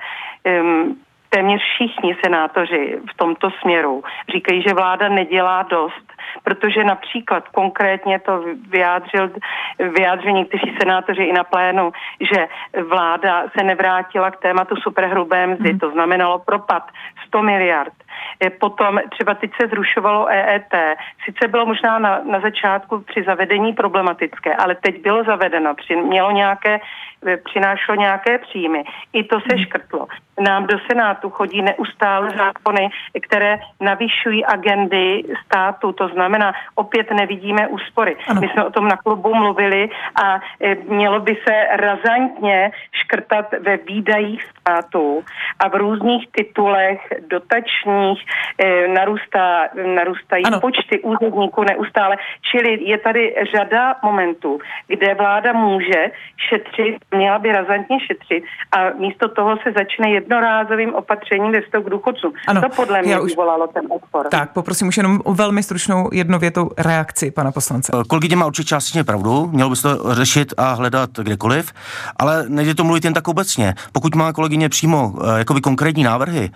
téměř 1.35 1.63
všichni 1.63 2.17
senátoři 2.25 2.99
v 3.11 3.17
tomto 3.17 3.51
směru 3.51 4.03
říkají, 4.35 4.63
že 4.63 4.75
vláda 4.75 5.09
nedělá 5.09 5.63
dost, 5.63 6.07
protože 6.43 6.85
například 6.85 7.49
konkrétně 7.49 8.19
to 8.19 8.45
vyjádřil, 8.69 9.31
vyjádřil 9.79 10.33
někteří 10.33 10.77
senátoři 10.81 11.23
i 11.23 11.33
na 11.33 11.45
plénu, 11.45 11.93
že 12.21 12.49
vláda 12.89 13.45
se 13.59 13.65
nevrátila 13.65 14.31
k 14.31 14.37
tématu 14.37 14.77
superhrubé 14.77 15.47
mzdy, 15.47 15.73
mm. 15.73 15.79
to 15.79 15.91
znamenalo 15.91 16.39
propad 16.39 16.83
100 17.27 17.43
miliard. 17.43 17.93
Potom 18.61 18.99
třeba 19.11 19.35
teď 19.35 19.51
se 19.61 19.69
zrušovalo 19.69 20.27
EET. 20.29 20.75
Sice 21.25 21.49
bylo 21.49 21.67
možná 21.67 21.99
na, 21.99 22.21
na 22.25 22.41
začátku 22.41 23.01
při 23.01 23.23
zavedení 23.23 23.73
problematické, 23.73 24.55
ale 24.55 24.75
teď 24.75 25.03
bylo 25.03 25.25
zavedeno, 25.25 25.75
při, 25.75 25.97
mělo 25.97 26.31
nějaké 26.31 26.81
přinášelo 27.45 27.97
nějaké 27.97 28.39
příjmy. 28.39 28.85
I 29.13 29.25
to 29.25 29.41
se 29.41 29.57
hmm. 29.57 29.65
škrtlo. 29.65 30.07
Nám 30.41 30.67
do 30.67 30.79
Senátu 30.91 31.31
chodí 31.31 31.63
neustále 31.63 32.31
zákony, 32.31 32.89
které 33.23 33.59
navyšují 33.81 34.45
agendy 34.45 35.23
státu, 35.45 35.93
to 35.93 36.09
znamená, 36.09 36.53
opět 36.75 37.11
nevidíme 37.11 37.69
úspory. 37.69 38.17
Ano. 38.29 38.41
My 38.41 38.49
jsme 38.49 38.65
o 38.65 38.71
tom 38.71 38.89
na 38.89 38.97
klubu 38.97 39.35
mluvili 39.35 39.91
a 40.25 40.41
e, 40.61 40.75
mělo 40.75 41.21
by 41.21 41.37
se 41.49 41.67
razantně 41.77 42.71
škrtat 42.93 43.47
ve 43.61 43.77
výdajích 43.77 44.45
státu 44.61 45.25
a 45.59 45.69
v 45.69 45.75
různých 45.75 46.29
titulech 46.33 47.01
dotačních 47.29 48.04
e, 48.59 48.89
narůstá, 48.89 49.61
narůstají 49.95 50.45
ano. 50.45 50.61
počty 50.61 51.01
úředníků 51.01 51.65
neustále. 51.65 52.17
Čili 52.51 52.85
je 52.85 52.99
tady 52.99 53.35
řada 53.55 53.95
momentů, 54.03 54.59
kde 54.89 55.15
vláda 55.15 55.53
může 55.53 56.11
šetřit 56.49 56.97
měla 57.15 57.39
by 57.39 57.53
razantně 57.53 58.01
šetřit 58.01 58.45
a 58.73 58.91
místo 58.99 59.29
toho 59.29 59.57
se 59.57 59.73
začne 59.73 60.11
jednorázovým 60.11 60.95
opatřením 60.95 61.53
ve 61.53 61.61
vztahu 61.61 61.85
k 61.85 61.91
důchodcům. 61.91 62.33
Ano, 62.47 62.61
to 62.61 62.69
podle 62.69 63.03
mě 63.03 63.21
už... 63.21 63.31
vyvolalo 63.31 63.67
ten 63.67 63.83
odpor. 63.89 64.27
Tak, 64.31 64.53
poprosím 64.53 64.89
už 64.89 64.97
jenom 64.97 65.21
o 65.25 65.35
velmi 65.35 65.63
stručnou 65.63 66.09
jednovětou 66.13 66.71
reakci 66.79 67.31
pana 67.31 67.53
poslance. 67.53 67.93
Eh, 67.95 68.05
kolegyně 68.09 68.37
má 68.37 68.47
určitě 68.47 68.69
částečně 68.69 69.05
pravdu, 69.05 69.47
mělo 69.53 69.71
by 69.71 69.77
se 69.77 69.83
to 69.83 70.15
řešit 70.15 70.55
a 70.57 70.73
hledat 70.73 71.11
kdekoliv, 71.11 71.73
ale 72.17 72.45
nejde 72.49 72.75
to 72.75 72.85
mluvit 72.85 73.05
jen 73.05 73.15
tak 73.15 73.29
obecně. 73.29 73.75
Pokud 73.93 74.15
má 74.15 74.33
kolegyně 74.33 74.69
přímo 74.69 75.09
uh, 75.09 75.39
jakoby 75.39 75.61
konkrétní 75.61 76.03
návrhy, 76.03 76.51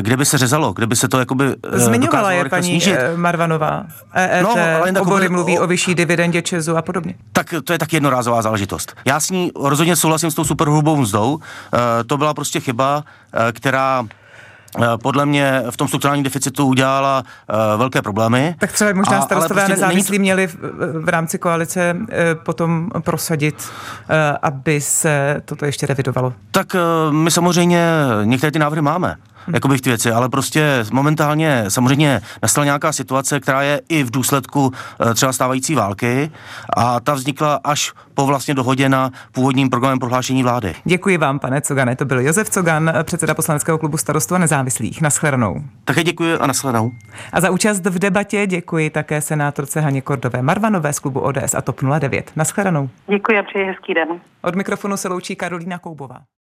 kde 0.00 0.16
by 0.16 0.24
se 0.24 0.38
řezalo, 0.38 0.72
kde 0.72 0.86
by 0.86 0.89
se 0.96 1.08
to 1.08 1.18
jakoby 1.18 1.44
Zmiňovala 1.72 2.32
je 2.32 2.44
paní 2.44 2.68
snížit. 2.68 2.96
Marvanová. 3.16 3.84
EET, 4.14 4.42
no, 4.42 4.50
ale 4.50 4.92
obory 5.00 5.28
mluví 5.28 5.58
o, 5.58 5.62
o 5.62 5.66
vyšší 5.66 5.94
dividendě 5.94 6.42
Česu 6.42 6.76
a 6.76 6.82
podobně. 6.82 7.14
Tak 7.32 7.54
to 7.64 7.72
je 7.72 7.78
tak 7.78 7.92
jednorázová 7.92 8.42
záležitost. 8.42 8.96
Já 9.04 9.20
s 9.20 9.30
ní 9.30 9.52
rozhodně 9.56 9.96
souhlasím 9.96 10.30
s 10.30 10.34
tou 10.34 10.44
superhrubou 10.44 10.96
mzdou. 10.96 11.38
To 12.06 12.18
byla 12.18 12.34
prostě 12.34 12.60
chyba, 12.60 13.04
která 13.52 14.04
Eh, 14.78 14.98
podle 15.02 15.26
mě 15.26 15.62
v 15.70 15.76
tom 15.76 15.88
strukturálním 15.88 16.24
deficitu 16.24 16.66
udělala 16.66 17.22
uh, 17.22 17.56
velké 17.78 18.02
problémy. 18.02 18.54
Tak 18.58 18.72
třeba 18.72 18.92
možná 18.92 19.22
starostové 19.22 19.62
a 19.62 19.64
prostě 19.64 19.82
nezávislí 19.82 20.18
není... 20.18 20.22
měli 20.22 20.46
v, 20.46 20.56
v 21.04 21.08
rámci 21.08 21.38
koalice 21.38 21.96
uh, 21.98 22.06
potom 22.34 22.90
prosadit, 23.00 23.54
uh, 23.58 24.16
aby 24.42 24.80
se 24.80 25.42
toto 25.44 25.64
ještě 25.64 25.86
revidovalo. 25.86 26.32
Tak 26.50 26.74
uh, 26.74 27.14
my 27.14 27.30
samozřejmě 27.30 27.86
některé 28.24 28.50
ty 28.50 28.58
návrhy 28.58 28.82
máme. 28.82 29.16
Jakoby 29.54 29.78
v 29.78 29.80
ty 29.80 29.90
věci, 29.90 30.10
ale 30.10 30.28
prostě 30.28 30.84
momentálně 30.92 31.64
samozřejmě 31.68 32.20
nastala 32.42 32.64
nějaká 32.64 32.92
situace, 32.92 33.40
která 33.40 33.62
je 33.62 33.80
i 33.88 34.02
v 34.02 34.10
důsledku 34.10 34.72
eh, 35.10 35.14
třeba 35.14 35.32
stávající 35.32 35.74
války 35.74 36.30
a 36.76 37.00
ta 37.00 37.14
vznikla 37.14 37.60
až 37.64 37.92
po 38.14 38.26
vlastně 38.26 38.54
dohodě 38.54 38.88
na 38.88 39.10
původním 39.32 39.70
programem 39.70 39.98
prohlášení 39.98 40.42
vlády. 40.42 40.74
Děkuji 40.84 41.18
vám, 41.18 41.38
pane 41.38 41.60
Cogane. 41.60 41.96
To 41.96 42.04
byl 42.04 42.20
Josef 42.20 42.50
Cogan, 42.50 42.92
předseda 43.02 43.34
poslaneckého 43.34 43.78
klubu 43.78 43.96
starostů 43.96 44.34
a 44.34 44.38
nezávislých. 44.38 45.00
Naschledanou. 45.00 45.62
Také 45.84 46.04
děkuji 46.04 46.38
a 46.38 46.46
naschledanou. 46.46 46.90
A 47.32 47.40
za 47.40 47.50
účast 47.50 47.86
v 47.86 47.98
debatě 47.98 48.46
děkuji 48.46 48.90
také 48.90 49.20
senátorce 49.20 49.80
Haně 49.80 50.00
Kordové 50.00 50.42
Marvanové 50.42 50.92
z 50.92 50.98
klubu 50.98 51.20
ODS 51.20 51.54
a 51.54 51.62
TOP 51.62 51.80
09. 51.98 52.32
Naschledanou. 52.36 52.88
Děkuji 53.06 53.38
a 53.38 53.42
přeji 53.42 53.66
hezký 53.66 53.94
den. 53.94 54.08
Od 54.42 54.54
mikrofonu 54.54 54.96
se 54.96 55.08
loučí 55.08 55.36
Karolína 55.36 55.78
Koubová. 55.78 56.20